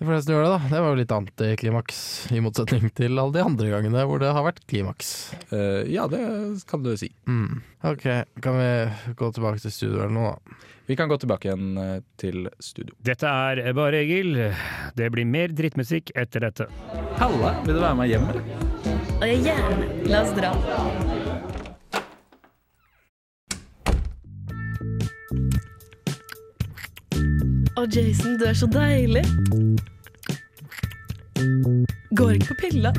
Vi 0.00 0.06
får 0.06 0.14
nesten 0.14 0.32
gjøre 0.32 0.46
det, 0.46 0.52
da. 0.54 0.68
Det 0.70 0.78
var 0.80 0.94
jo 0.94 0.98
litt 1.02 1.12
antiklimaks, 1.12 1.98
i 2.32 2.40
motsetning 2.40 2.92
til 2.96 3.20
alle 3.20 3.34
de 3.34 3.42
andre 3.44 3.72
gangene 3.74 4.04
hvor 4.08 4.22
det 4.22 4.30
har 4.32 4.46
vært 4.46 4.62
klimaks. 4.70 5.10
Uh, 5.50 5.84
ja, 5.92 6.06
det 6.08 6.22
kan 6.70 6.80
du 6.86 6.94
si. 6.96 7.10
Mm. 7.28 7.60
Ok, 7.84 8.06
kan 8.40 8.56
vi 8.56 8.70
gå 9.20 9.28
tilbake 9.36 9.60
til 9.60 9.76
studio 9.76 10.00
eller 10.06 10.16
noe, 10.16 10.32
da? 10.32 10.56
Vi 10.88 10.96
kan 10.96 11.10
gå 11.10 11.20
tilbake 11.20 11.50
igjen 11.50 12.00
til 12.18 12.48
studio. 12.64 12.96
Dette 13.04 13.28
er 13.28 13.60
Bare 13.76 14.00
Egil. 14.00 14.40
Det 14.96 15.12
blir 15.12 15.28
mer 15.28 15.52
drittmusikk 15.52 16.16
etter 16.18 16.48
dette. 16.48 16.66
Halla, 17.20 17.58
vil 17.68 17.76
du 17.76 17.84
være 17.84 18.00
med 18.00 18.10
hjem, 18.10 18.28
eller? 18.32 18.68
Og 19.20 19.26
jeg 19.28 19.44
gjerne. 19.50 19.90
La 20.08 20.24
oss 20.24 20.32
dra. 20.32 21.19
Å, 27.80 27.86
Jason, 27.88 28.34
du 28.36 28.42
er 28.44 28.56
så 28.58 28.66
deilig. 28.68 29.22
Går 32.18 32.34
ikke 32.36 32.50
på 32.50 32.56
pilla. 32.66 32.90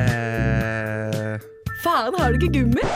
Eh, 0.00 1.34
Faen, 1.82 2.16
har 2.16 2.32
du 2.32 2.40
ikke 2.40 2.54
gummi? 2.60 2.86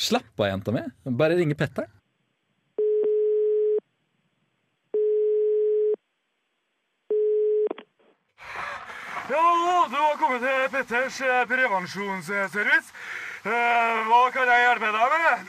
slapp 0.00 0.40
av, 0.40 0.46
jenta 0.48 0.72
mi. 0.72 0.80
Bare 1.20 1.36
ringe 1.36 1.52
Petter. 1.60 1.84
Ja, 9.30 9.86
du 9.90 9.96
har 9.96 10.16
kommet 10.18 10.40
til 10.42 10.70
Petters 10.72 11.20
eh, 11.22 11.42
prevensjonsservice. 11.50 12.90
Eh, 13.40 14.00
Hva 14.04 14.20
kan 14.34 14.48
jeg 14.52 14.64
hjelpe 14.66 14.88
deg 14.92 15.12
med? 15.14 15.44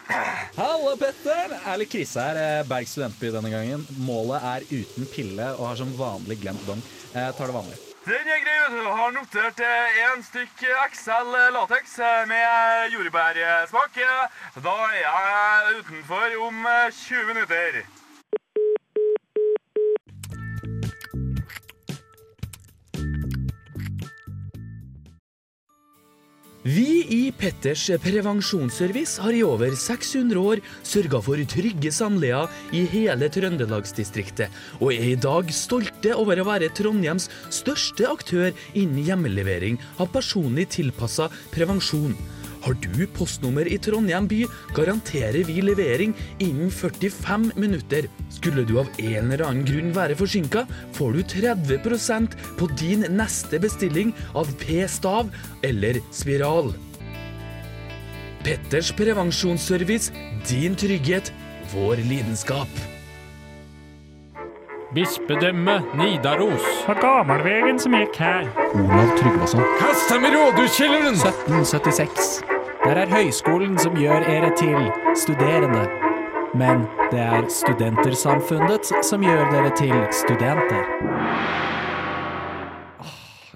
Halla, 0.56 0.94
Petter! 1.02 1.56
Erlig 1.74 1.88
krise 1.92 2.24
her. 2.24 2.38
eh, 2.40 2.64
Berg 2.70 2.88
studentby 2.88 3.32
denne 3.34 3.52
gangen. 3.52 3.84
Målet 4.08 4.46
er 4.54 4.66
uten 4.72 5.08
pille 5.12 5.50
og 5.58 5.68
har 5.68 5.76
som 5.82 5.92
vanlig 6.00 6.40
glemt 6.44 6.64
dong. 6.70 6.80
Jeg 7.12 7.36
tar 7.36 7.52
det 7.52 7.56
vanlig. 7.58 7.80
Den 8.08 8.30
er 8.34 8.40
grei, 8.42 8.56
vet 8.64 8.78
du. 8.80 8.88
Har 8.98 9.12
notert 9.14 9.60
én 9.62 10.24
stykk 10.26 10.64
XL 10.96 11.36
lateks 11.58 12.00
eh, 12.00 12.24
med 12.32 12.96
jordbærsmak. 12.96 13.98
Eh, 13.98 14.40
Da 14.64 14.78
er 14.88 15.02
jeg 15.04 15.82
utenfor 15.82 16.40
om 16.48 16.64
eh, 16.66 16.92
20 16.96 17.28
minutter. 17.34 17.82
Vi 26.62 27.02
i 27.10 27.32
Petters 27.34 27.88
prevensjonsservice 28.04 29.18
har 29.24 29.34
i 29.34 29.40
over 29.42 29.72
600 29.74 30.38
år 30.38 30.60
sørga 30.86 31.18
for 31.26 31.42
trygge 31.50 31.90
samleier 31.90 32.52
i 32.78 32.84
hele 32.92 33.30
Trøndelagsdistriktet, 33.34 34.54
og 34.78 34.94
er 34.94 35.08
i 35.10 35.18
dag 35.18 35.50
stolte 35.58 36.14
over 36.14 36.38
å 36.38 36.46
være 36.46 36.70
Trondheims 36.78 37.32
største 37.50 38.06
aktør 38.06 38.54
innen 38.78 39.02
hjemmelevering 39.08 39.82
av 39.98 40.14
personlig 40.14 40.68
tilpassa 40.78 41.32
prevensjon. 41.50 42.14
Har 42.62 42.76
du 42.78 43.08
postnummer 43.18 43.66
i 43.66 43.78
Trondheim 43.82 44.28
by, 44.30 44.44
garanterer 44.78 45.42
vi 45.48 45.62
levering 45.66 46.14
innen 46.40 46.70
45 46.72 47.52
minutter. 47.56 48.06
Skulle 48.30 48.66
du 48.68 48.78
av 48.80 48.92
en 49.02 49.32
eller 49.32 49.46
annen 49.48 49.66
grunn 49.66 49.90
være 49.96 50.18
forsinka, 50.20 50.68
får 50.94 51.18
du 51.18 51.22
30% 51.34 52.38
på 52.60 52.70
din 52.78 53.06
neste 53.18 53.60
bestilling 53.62 54.14
av 54.38 54.54
p-stav 54.62 55.34
eller 55.66 56.02
spiral. 56.14 56.74
Petters 58.46 58.94
prevensjonsservice, 58.98 60.14
din 60.50 60.78
trygghet, 60.78 61.34
vår 61.74 62.02
lidenskap. 62.10 62.82
Bispedømme 64.94 65.78
Nidaros. 65.96 66.66
På 66.86 66.94
gammelvegen 67.00 67.80
som 67.80 67.96
gikk 67.96 68.18
her. 68.20 68.50
Olav 68.76 69.14
Tryggvason. 69.22 69.64
Kast 69.80 70.12
dem 70.12 70.28
i 70.28 70.34
rådhuskjelleren! 70.36 71.16
1776. 71.16 72.51
Der 72.82 72.98
er 72.98 73.12
høyskolen 73.12 73.76
som 73.78 73.94
gjør 73.94 74.24
ere 74.26 74.50
til 74.58 74.78
studerende. 75.14 75.84
Men 76.58 76.88
det 77.12 77.22
er 77.22 77.46
studentersamfunnet 77.54 78.90
som 79.06 79.22
gjør 79.22 79.52
dere 79.54 79.70
til 79.78 79.94
studenter. 80.24 80.82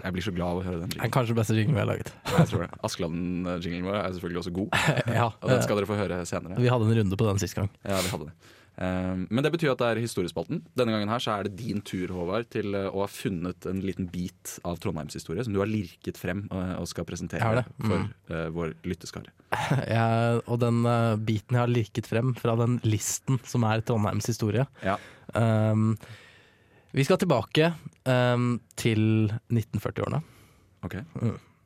Jeg 0.05 0.13
blir 0.13 0.21
så 0.21 0.33
glad 0.35 0.45
av 0.53 0.59
å 0.59 0.63
høre 0.67 0.79
den 0.83 0.91
jinglen. 0.93 1.11
kanskje 1.15 1.33
den 1.33 1.39
beste 1.39 1.55
jinglen 1.57 1.73
vi 1.73 1.81
har 1.81 1.89
laget. 1.89 2.11
Jeg 2.35 2.51
tror 2.51 2.61
det. 2.67 2.69
Askeladden-jinglen 2.85 3.87
vår 3.89 3.97
er 4.03 4.13
selvfølgelig 4.13 4.41
også 4.43 4.53
god, 4.59 4.77
ja, 5.17 5.25
og 5.33 5.49
den 5.49 5.63
skal 5.65 5.79
dere 5.81 5.89
få 5.89 5.97
høre 5.97 6.19
senere. 6.29 6.59
Vi 6.61 6.69
hadde 6.69 6.85
en 6.85 6.99
runde 6.99 7.17
på 7.17 7.29
den 7.31 7.41
sist 7.41 7.57
gang. 7.57 7.71
Ja, 7.81 7.97
vi 8.05 8.13
hadde 8.13 8.29
det. 8.29 8.53
Um, 8.75 9.21
men 9.31 9.39
det 9.45 9.53
betyr 9.53 9.71
at 9.71 9.79
det 9.79 9.87
er 9.87 10.01
historiespalten. 10.03 10.59
Denne 10.75 10.91
gangen 10.91 11.07
her 11.07 11.21
så 11.23 11.37
er 11.37 11.47
det 11.47 11.55
din 11.61 11.79
tur, 11.85 12.11
Håvard, 12.11 12.49
til 12.51 12.75
uh, 12.75 12.89
å 12.91 13.05
ha 13.05 13.07
funnet 13.07 13.63
en 13.71 13.79
liten 13.79 14.09
bit 14.11 14.57
av 14.67 14.81
Trondheims 14.83 15.15
historie 15.15 15.45
som 15.47 15.55
du 15.55 15.61
har 15.61 15.69
lirket 15.71 16.19
frem 16.19 16.43
uh, 16.51 16.75
og 16.81 16.89
skal 16.91 17.07
presentere 17.07 17.39
har 17.43 17.63
for 17.79 17.95
Mm. 17.95 18.09
uh, 18.31 18.47
vår 18.51 18.73
lytteskare. 18.83 19.31
Ja, 19.95 20.41
og 20.51 20.59
den 20.59 20.81
eh, 20.89 21.15
biten 21.23 21.55
jeg 21.55 21.61
har 21.61 21.71
lirket 21.71 22.07
frem 22.09 22.33
fra 22.35 22.57
den 22.59 22.79
listen 22.83 23.39
som 23.47 23.63
er 23.63 23.83
Trondheims 23.87 24.27
historie. 24.27 24.65
Ja. 24.83 24.97
Um, 25.31 25.93
vi 26.91 27.05
skal 27.07 27.19
tilbake 27.21 27.69
um, 28.03 28.57
til 28.75 29.31
1940-årene. 29.51 30.19
Ok? 30.87 30.97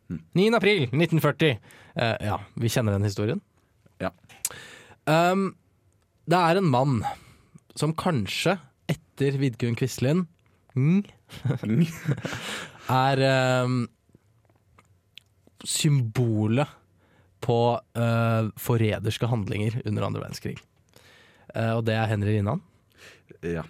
9. 0.10 0.46
april 0.58 0.86
1940. 0.90 1.58
Uh, 1.96 2.16
ja, 2.30 2.38
vi 2.62 2.70
kjenner 2.70 2.98
den 2.98 3.08
historien. 3.10 3.42
Ja. 4.02 4.12
Um, 5.10 5.56
det 6.30 6.38
er 6.38 6.60
en 6.60 6.70
mann 6.70 7.00
som 7.78 7.94
kanskje, 7.98 8.58
etter 8.90 9.38
Vidkun 9.42 9.78
Quisling, 9.80 10.26
mm, 10.76 11.04
er 13.06 13.22
um, 13.66 13.82
symbolet 15.66 16.70
på 17.44 17.60
uh, 17.80 18.50
forræderske 18.60 19.30
handlinger 19.32 19.80
under 19.86 20.06
andre 20.06 20.24
verdenskrig. 20.26 20.58
Uh, 21.56 21.80
og 21.80 21.86
det 21.88 21.96
er 21.98 22.10
Henry 22.12 22.36
Rinnan. 22.38 22.62
Ja. 23.46 23.64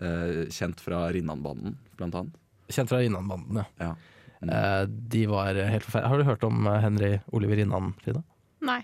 Uh, 0.00 0.46
kjent 0.52 0.80
fra 0.80 1.08
Rinnanbanden, 1.12 1.76
blant 1.98 2.16
annet. 2.16 2.38
Kjent 2.70 2.92
fra 2.92 3.02
Rinnanbanden, 3.02 3.60
ja. 3.60 3.66
Ja. 3.82 3.92
Mm. 4.40 4.52
Uh, 4.54 4.84
de 5.12 5.26
var 5.28 5.58
helt 5.58 5.84
forferdelige. 5.84 6.12
Har 6.14 6.22
du 6.22 6.30
hørt 6.30 6.46
om 6.48 6.70
Henry 6.80 7.18
Oliver 7.36 7.60
Rinnan, 7.60 7.92
Frida? 8.00 8.22
Nei. 8.64 8.80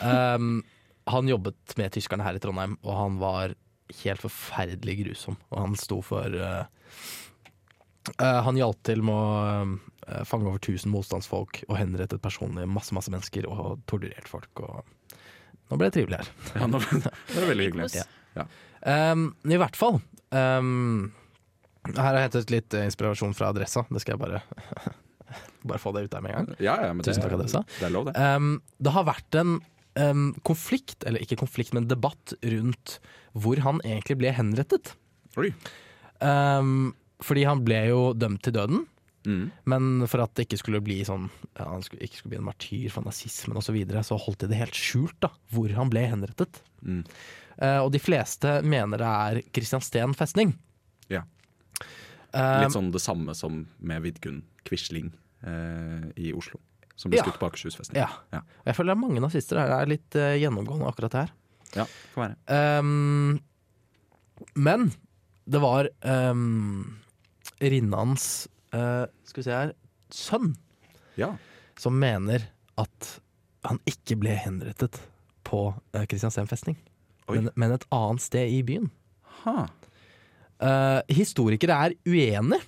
Um, 0.00 0.64
han 1.12 1.30
jobbet 1.30 1.74
med 1.78 1.94
tyskerne 1.94 2.26
her 2.26 2.36
i 2.38 2.42
Trondheim, 2.42 2.76
og 2.84 2.94
han 2.96 3.18
var 3.20 3.54
helt 4.02 4.22
forferdelig 4.22 4.98
grusom. 5.02 5.38
Og 5.52 5.62
han 5.62 5.76
sto 5.80 6.00
for 6.04 6.34
uh, 6.36 6.64
uh, 8.18 8.40
Han 8.44 8.58
hjalp 8.60 8.82
til 8.86 9.04
med 9.06 9.14
å 9.14 9.30
uh, 10.04 10.22
fange 10.28 10.48
over 10.48 10.60
1000 10.60 10.92
motstandsfolk 10.92 11.62
og 11.68 11.76
henrettet 11.80 12.22
personlig 12.24 12.68
masse 12.68 12.96
masse 12.96 13.12
mennesker 13.12 13.48
og 13.48 13.80
torturert 13.88 14.28
folk. 14.28 14.64
Og 14.64 15.18
nå 15.68 15.78
ble 15.80 15.88
det 15.88 15.98
trivelig 15.98 16.22
her. 16.22 16.32
Ja, 16.56 16.68
nå, 16.70 16.80
det 16.80 17.40
var 17.40 17.50
veldig 17.52 17.70
hyggelig. 17.70 18.04
Ja. 18.36 18.46
Um, 19.12 19.30
I 19.48 19.58
hvert 19.60 19.76
fall. 19.76 20.00
Um, 20.30 21.10
her 21.88 22.04
har 22.04 22.18
jeg 22.18 22.28
hentet 22.28 22.52
litt 22.52 22.76
inspirasjon 22.76 23.36
fra 23.36 23.52
adressa. 23.52 23.84
Det 23.88 24.02
skal 24.04 24.16
jeg 24.16 24.24
bare 24.26 24.42
Bare 25.68 25.80
få 25.82 25.90
det 25.92 26.06
ut 26.06 26.12
der 26.12 26.22
med 26.24 26.32
en 26.32 26.46
gang. 26.46 26.60
Ja, 26.62 26.76
ja, 26.86 26.92
men 26.94 27.02
det, 27.02 27.10
Tusen 27.10 27.24
takk, 27.24 27.34
adressa. 27.36 27.60
det 27.82 27.90
det. 28.06 28.12
Um, 28.16 28.52
det 28.80 28.92
har 28.94 29.04
vært 29.04 29.36
en 29.36 29.58
um, 29.98 30.30
konflikt, 30.46 31.02
eller 31.06 31.22
ikke 31.24 31.40
konflikt, 31.42 31.74
men 31.76 31.88
debatt 31.90 32.36
rundt 32.46 32.98
hvor 33.34 33.60
han 33.64 33.82
egentlig 33.84 34.18
ble 34.22 34.32
henrettet. 34.36 34.94
Um, 36.18 36.94
fordi 37.22 37.44
han 37.46 37.64
ble 37.66 37.82
jo 37.90 38.00
dømt 38.16 38.42
til 38.46 38.56
døden, 38.56 38.86
Mm. 39.26 39.50
men 39.68 40.06
for 40.08 40.22
at 40.22 40.30
det 40.38 40.46
ikke 40.46 40.60
skulle 40.60 40.80
bli 40.80 41.00
sånn 41.04 41.26
ja, 41.58 41.66
han 41.66 41.82
skulle, 41.84 42.06
ikke 42.06 42.20
skulle 42.20 42.32
bli 42.32 42.38
en 42.38 42.46
martyr 42.46 42.92
for 42.94 43.04
nazismen 43.04 43.58
osv., 43.58 43.66
så, 43.66 43.74
videre, 43.74 44.02
så 44.06 44.16
holdt 44.20 44.44
de 44.44 44.50
det 44.52 44.60
helt 44.60 44.78
skjult 44.78 45.18
da, 45.24 45.32
hvor 45.52 45.72
han 45.74 45.90
ble 45.92 46.04
henrettet. 46.08 46.62
Mm. 46.80 47.02
Uh, 47.58 47.80
og 47.82 47.90
de 47.92 48.00
fleste 48.00 48.60
mener 48.62 49.02
det 49.02 49.10
er 49.10 49.40
Kristiansten 49.52 50.14
festning. 50.16 50.54
Ja. 51.12 51.24
Litt 52.30 52.76
sånn 52.76 52.92
det 52.94 53.02
samme 53.02 53.34
som 53.36 53.64
med 53.80 54.04
Vidkun 54.06 54.42
Quisling 54.68 55.10
uh, 55.42 56.08
i 56.16 56.30
Oslo. 56.36 56.60
Som 56.98 57.12
ble 57.12 57.20
Ja. 57.20 57.24
skutt 57.28 57.38
på 57.38 57.46
Akershus 57.46 57.76
festning. 57.78 58.00
ja. 58.02 58.08
Ja. 58.34 58.40
Jeg 58.66 58.74
føler 58.74 58.90
det 58.92 58.96
er 58.98 59.02
mange 59.06 59.20
nazister 59.22 59.60
her. 59.60 59.68
Det 59.70 59.76
er 59.78 59.90
litt 59.92 60.16
uh, 60.18 60.32
gjennomgående 60.42 60.88
akkurat 60.90 61.14
her. 61.14 61.30
Ja, 61.76 61.84
kan 62.14 62.24
være. 62.24 62.80
Um, 62.80 63.38
men 64.58 64.88
det 65.48 65.60
var 65.62 65.88
um, 66.02 66.98
Rinnans 67.60 68.48
uh, 68.74 69.04
Skal 69.28 69.40
vi 69.42 69.46
se 69.46 69.54
her 69.54 69.72
sønn 70.14 70.52
Ja. 71.18 71.32
som 71.78 71.98
mener 72.00 72.46
at 72.78 73.20
han 73.66 73.80
ikke 73.90 74.16
ble 74.20 74.34
henrettet 74.38 75.00
på 75.44 75.68
uh, 75.74 76.04
Kristiansand 76.08 76.48
festning, 76.50 76.76
men, 77.28 77.50
men 77.58 77.72
et 77.74 77.84
annet 77.94 78.22
sted 78.24 78.48
i 78.54 78.62
byen. 78.64 78.90
Ha. 79.44 79.66
Uh, 80.58 81.00
historikere 81.12 81.76
er 81.88 81.94
uenige. 82.08 82.62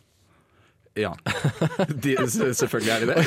Ja. 0.99 1.13
De, 2.03 2.17
selvfølgelig 2.27 2.91
er 2.91 3.05
de 3.05 3.13
det. 3.13 3.21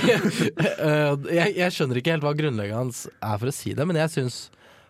Uh, 0.84 1.30
jeg, 1.40 1.54
jeg 1.58 1.76
skjønner 1.76 2.00
ikke 2.00 2.16
helt 2.16 2.26
hva 2.26 2.34
grunnlaget 2.36 2.76
hans 2.76 3.06
er 3.14 3.40
for 3.40 3.50
å 3.50 3.56
si 3.56 3.72
det, 3.78 3.86
men 3.88 4.00
jeg 4.02 4.12
syns 4.12 4.38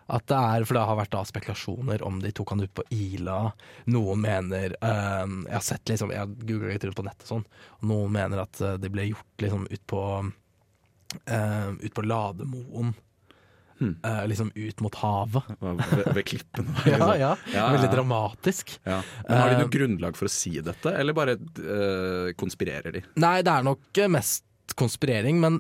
At 0.10 0.26
det 0.28 0.40
er, 0.40 0.66
For 0.66 0.78
det 0.78 0.86
har 0.90 0.98
vært 1.00 1.14
da 1.14 1.22
spekulasjoner 1.28 2.04
om 2.04 2.18
de 2.24 2.34
tok 2.36 2.56
han 2.56 2.66
ut 2.66 2.74
på 2.76 2.86
Ila. 2.92 3.38
Noen 3.94 4.24
mener 4.26 4.76
uh, 4.82 5.24
Jeg 5.46 5.56
har 5.56 5.66
sett 5.70 5.94
liksom, 5.94 6.12
jeg 6.16 6.34
googla 6.44 6.74
litt 6.74 6.88
rundt 6.88 7.00
på 7.00 7.08
nettet, 7.08 7.30
sånn, 7.30 7.46
og 7.80 7.88
noen 7.94 8.18
mener 8.18 8.44
at 8.44 8.58
de 8.60 8.76
det 8.84 8.92
ble 8.94 9.10
gjort 9.12 9.46
liksom 9.46 9.68
ut 9.70 9.86
på 9.94 10.04
uh, 10.24 11.70
Ut 11.78 11.94
på 11.94 12.08
Lademoen. 12.10 12.94
Hmm. 13.84 13.96
Eh, 14.06 14.28
liksom 14.32 14.52
ut 14.56 14.80
mot 14.86 14.96
havet. 15.02 15.50
Ved, 15.60 16.06
ved 16.16 16.26
klippene 16.30 16.76
der. 16.78 16.88
Ja, 16.94 16.98
liksom. 16.98 17.20
ja. 17.20 17.32
Ja, 17.54 17.66
Veldig 17.76 17.90
dramatisk. 17.92 18.78
Ja. 18.84 19.02
Men 19.28 19.38
Har 19.42 19.50
de 19.52 19.58
Eh, 19.58 19.64
noe 19.64 19.74
grunnlag 19.74 20.18
for 20.20 20.30
å 20.30 20.32
si 20.32 20.56
dette, 20.64 20.94
eller 21.00 21.16
bare 21.18 21.36
uh, 21.38 22.32
konspirerer 22.40 22.96
de? 22.96 23.04
Nei, 23.22 23.36
det 23.46 23.52
er 23.52 23.66
nok 23.68 24.00
eh, 24.00 24.12
mest 24.12 24.46
konspirering, 24.80 25.42
men, 25.44 25.60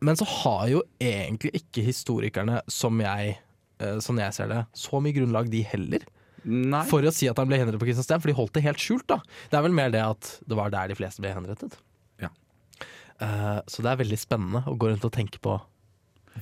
men 0.00 0.18
så 0.18 0.26
har 0.26 0.64
jo 0.72 0.82
egentlig 1.02 1.52
ikke 1.60 1.84
historikerne, 1.86 2.62
som 2.72 2.96
jeg, 3.04 3.36
uh, 3.82 3.98
sånn 4.02 4.22
jeg 4.22 4.36
ser 4.36 4.50
det, 4.50 4.62
så 4.76 5.02
mye 5.04 5.16
grunnlag 5.16 5.50
de 5.52 5.62
heller. 5.68 6.06
Nei. 6.48 6.84
For 6.88 7.04
å 7.04 7.12
si 7.12 7.28
at 7.28 7.38
han 7.38 7.48
ble 7.50 7.58
henrettet 7.60 7.80
på 7.82 7.88
Kristiansand, 7.90 8.22
for 8.24 8.32
de 8.32 8.36
holdt 8.38 8.54
det 8.56 8.64
helt 8.64 8.80
skjult. 8.82 9.06
da 9.10 9.20
Det 9.50 9.58
er 9.58 9.64
vel 9.66 9.74
mer 9.76 9.92
det 9.92 10.04
at 10.04 10.30
det 10.48 10.56
var 10.58 10.72
der 10.72 10.88
de 10.90 10.96
fleste 10.98 11.22
ble 11.24 11.34
henrettet. 11.34 11.76
Ja. 12.22 12.30
Uh, 13.20 13.58
så 13.68 13.84
det 13.84 13.92
er 13.92 14.00
veldig 14.04 14.20
spennende 14.20 14.62
å 14.70 14.76
gå 14.78 14.90
rundt 14.90 15.04
og 15.04 15.14
tenke 15.14 15.42
på 15.44 15.58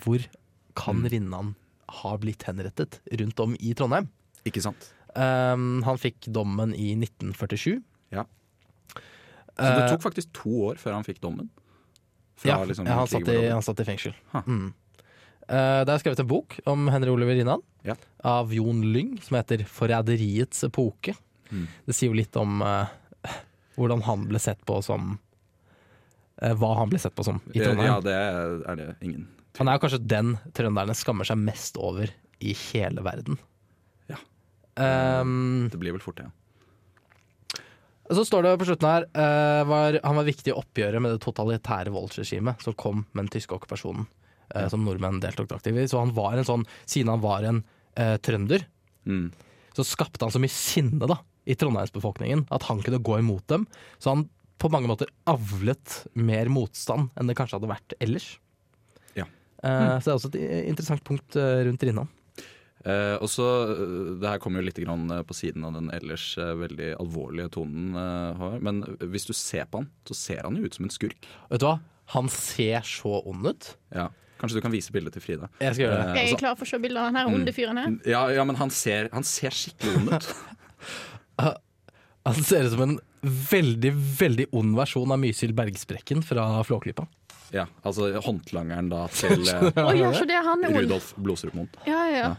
hvor 0.04 0.24
kan 0.76 1.00
Mm. 1.02 1.08
Rinnan 1.12 1.54
ha 2.02 2.16
blitt 2.20 2.42
henrettet 2.48 3.00
rundt 3.20 3.40
om 3.40 3.56
i 3.60 3.72
Trondheim. 3.74 4.08
Ikke 4.46 4.62
sant? 4.62 4.92
Um, 5.16 5.82
han 5.86 5.96
fikk 5.98 6.26
dommen 6.28 6.74
i 6.76 6.92
1947. 6.98 7.80
Ja. 8.12 8.24
Så 9.56 9.70
det 9.72 9.84
Eh, 9.86 9.88
tok 9.94 10.02
faktisk 10.04 10.32
to 10.36 10.50
år 10.68 10.76
før 10.76 10.92
han 10.98 11.04
fikk 11.06 11.20
dommen? 11.24 11.48
Fra 12.36 12.50
ja, 12.50 12.64
liksom 12.68 12.84
ja, 12.86 12.98
han, 12.98 13.08
satt 13.08 13.28
i, 13.32 13.48
han 13.48 13.62
satt 13.64 13.80
i 13.80 13.84
fengsel. 13.88 14.12
Mm. 14.44 14.74
Uh, 15.48 15.84
det 15.86 15.94
er 15.94 16.00
skrevet 16.02 16.20
en 16.20 16.28
bok 16.28 16.58
om 16.66 16.88
Henry 16.90 17.08
Oliver 17.14 17.36
Rinnan 17.38 17.62
Ja. 17.86 17.94
av 18.26 18.52
Jon 18.52 18.82
Lyng 18.92 19.14
som 19.22 19.36
heter 19.38 19.62
'Forræderiets 19.64 20.64
epoke'. 20.68 21.14
Mm. 21.50 21.66
Det 21.86 21.94
sier 21.94 22.10
jo 22.10 22.18
litt 22.18 22.36
om 22.36 22.60
uh, 22.62 22.86
hvordan 23.78 24.02
han 24.02 24.26
ble 24.28 24.38
sett 24.42 24.60
på 24.66 24.82
som 24.82 25.18
uh, 26.42 26.52
Hva 26.54 26.74
han 26.76 26.90
ble 26.90 26.98
sett 26.98 27.14
på 27.14 27.24
som 27.24 27.40
i 27.54 27.60
Trondheim. 27.62 27.86
Ja, 27.86 28.00
det 28.00 28.12
er 28.68 28.76
det 28.76 28.96
ingen 29.00 29.28
Han 29.58 29.70
er 29.72 29.80
kanskje 29.80 30.02
den 30.04 30.34
trønderne 30.56 30.94
skammer 30.96 31.28
seg 31.28 31.38
mest 31.40 31.78
over 31.80 32.10
i 32.44 32.52
hele 32.68 33.04
verden. 33.06 33.38
Ja. 34.10 34.18
Um, 34.76 35.68
Det 35.72 35.80
blir 35.80 35.96
vel 35.96 36.04
fort 36.04 36.20
det. 36.20 36.28
Ja. 36.28 37.62
Så 38.16 38.22
står 38.28 38.44
det 38.46 38.52
på 38.60 38.66
slutten 38.68 38.86
her 38.86 39.06
uh, 39.18 39.64
var, 39.66 39.96
Han 40.04 40.18
var 40.20 40.26
viktig 40.28 40.52
i 40.52 40.54
oppgjøret 40.54 41.02
med 41.02 41.16
det 41.16 41.22
totalitære 41.24 41.90
voldsregimet 41.90 42.62
som 42.62 42.76
kom 42.78 43.00
med 43.10 43.24
den 43.24 43.32
tyske 43.34 43.56
okkupasjonen, 43.56 44.06
uh, 44.54 44.66
som 44.70 44.84
nordmenn 44.86 45.18
deltok 45.24 45.56
aktivt 45.56 45.80
i. 45.82 45.88
Så 45.90 45.98
han 45.98 46.14
var 46.14 46.36
en 46.38 46.46
sånn, 46.46 46.66
siden 46.86 47.10
han 47.16 47.24
var 47.24 47.46
en 47.48 47.64
uh, 47.98 48.16
trønder, 48.22 48.66
Mm. 49.06 49.28
så 49.70 49.84
skapte 49.86 50.24
han 50.26 50.32
så 50.34 50.40
mye 50.42 50.50
sinne 50.50 51.06
da, 51.06 51.20
i 51.46 51.54
trondheimsbefolkningen 51.54 52.40
at 52.50 52.64
han 52.66 52.80
kunne 52.82 52.98
gå 53.06 53.20
imot 53.20 53.44
dem. 53.52 53.68
Så 54.02 54.10
han 54.10 54.24
på 54.58 54.66
mange 54.72 54.88
måter 54.90 55.12
avlet 55.30 56.00
mer 56.18 56.50
motstand 56.50 57.12
enn 57.14 57.30
det 57.30 57.36
kanskje 57.38 57.60
hadde 57.60 57.70
vært 57.70 57.94
ellers. 58.02 58.26
Eh, 59.64 59.98
Så 60.00 60.04
det 60.04 60.12
er 60.12 60.18
også 60.18 60.30
et 60.34 60.68
interessant 60.68 61.02
punkt 61.04 61.36
eh, 61.36 61.64
rundt 61.68 61.82
Rinnan. 61.82 62.08
Eh, 62.86 63.16
og 63.18 63.26
så, 63.32 63.46
eh, 63.72 64.20
Det 64.20 64.28
her 64.28 64.38
kommer 64.38 64.60
jo 64.62 64.66
litt 64.68 64.78
grann 64.84 65.08
på 65.26 65.34
siden 65.34 65.64
av 65.66 65.72
den 65.74 65.88
ellers 65.90 66.36
eh, 66.38 66.52
veldig 66.54 66.92
alvorlige 67.00 67.50
tonen. 67.56 67.96
Eh, 67.96 68.58
men 68.62 68.82
hvis 69.10 69.26
du 69.26 69.32
ser 69.34 69.64
på 69.66 69.80
han, 69.82 69.88
så 70.06 70.14
ser 70.14 70.42
han 70.44 70.56
jo 70.56 70.64
ut 70.68 70.74
som 70.74 70.84
en 70.86 70.90
skurk. 70.94 71.26
Vet 71.50 71.60
du 71.60 71.66
hva? 71.66 71.80
Han 72.14 72.28
ser 72.30 72.80
så 72.86 73.16
ond 73.26 73.46
ut. 73.50 73.72
Ja. 73.94 74.08
Kanskje 74.38 74.58
du 74.58 74.60
kan 74.60 74.70
vise 74.74 74.92
bildet 74.92 75.14
til 75.16 75.22
Frida? 75.24 75.48
Jeg 75.58 75.74
skal 75.74 75.86
gjøre 75.86 75.96
det. 75.96 76.06
Eh, 76.06 76.14
Jeg 76.14 76.22
er 76.26 76.34
altså- 76.34 76.38
klar 76.44 76.54
for 76.60 76.64
å 76.66 76.68
se 76.68 76.78
bildet 76.78 76.98
av 77.00 77.06
den 77.08 77.16
her 77.16 77.26
onde 77.32 77.52
fyren 77.56 77.78
her. 77.80 77.98
ja, 78.04 78.28
ja, 78.28 78.44
men 78.44 78.54
han 78.56 78.70
ser, 78.70 79.08
han 79.12 79.24
ser 79.24 79.50
skikkelig 79.50 79.96
ond 79.96 80.12
ut. 80.12 80.34
Han 82.26 82.34
ser 82.42 82.64
ut 82.66 82.72
som 82.72 82.80
en 82.82 82.96
veldig, 83.22 83.92
veldig 84.18 84.46
ond 84.52 84.74
versjon 84.76 85.12
av 85.14 85.18
Mysil 85.22 85.52
Bergsprekken 85.54 86.24
fra 86.26 86.62
Flåklypa. 86.66 87.06
Ja, 87.52 87.66
altså 87.86 88.08
håndlangeren 88.24 88.88
da 88.90 89.06
til 89.20 89.42
eh, 89.48 89.70
Å 89.84 89.92
ja, 89.96 90.12
så 90.16 90.24
det 90.26 90.34
er 90.38 90.42
han 90.46 90.64
er. 90.64 90.74
Rudolf 90.80 91.12
Blodstrup 91.16 91.54
Moen. 91.54 91.68
Ja, 91.86 92.02
ja, 92.10 92.18
ja. 92.24 92.34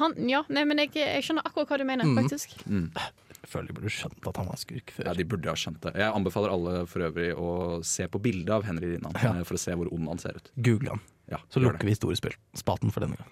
Han, 0.00 0.16
ja, 0.28 0.40
nei, 0.50 0.64
men 0.66 0.78
jeg, 0.82 0.90
jeg 0.98 1.22
skjønner 1.22 1.46
akkurat 1.46 1.68
hva 1.70 1.78
du 1.78 1.84
mener, 1.86 2.04
Mm. 2.08 2.16
faktisk. 2.18 2.56
Jeg 2.66 3.50
føler 3.52 3.68
de 3.70 3.74
burde 3.76 3.90
skjønt 3.94 4.24
at 4.26 4.36
han 4.40 4.48
var 4.50 4.58
skurk 4.58 4.90
før. 4.90 5.06
Ja, 5.06 5.12
De 5.14 5.24
burde 5.30 5.46
ha 5.52 5.54
skjønt 5.54 5.78
det. 5.84 5.92
Jeg 6.02 6.10
anbefaler 6.10 6.50
alle 6.50 6.72
for 6.90 7.04
øvrig 7.06 7.28
å 7.38 7.50
se 7.86 8.08
på 8.10 8.18
bildet 8.24 8.50
av 8.50 8.64
Henry 8.66 8.96
Rinnan 8.96 9.14
Ja. 9.22 9.36
eh, 9.38 9.44
for 9.46 9.54
å 9.54 9.60
se 9.62 9.76
hvor 9.78 9.86
ond 9.94 10.08
han 10.10 10.18
ser 10.18 10.34
ut. 10.40 10.50
Google 10.58 10.96
han. 10.96 11.00
Ja, 11.28 11.36
Så 11.50 11.60
lukker 11.60 11.78
det. 11.78 11.84
vi 11.86 11.90
historiespaten 11.90 12.92
for 12.92 13.00
denne 13.00 13.16
gang. 13.16 13.30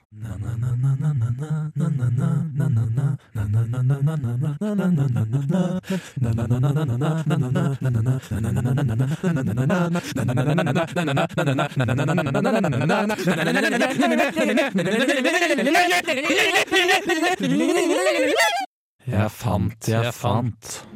Jeg 19.07 19.31
fant, 19.31 19.89
jeg 19.89 20.15
fant. 20.15 20.94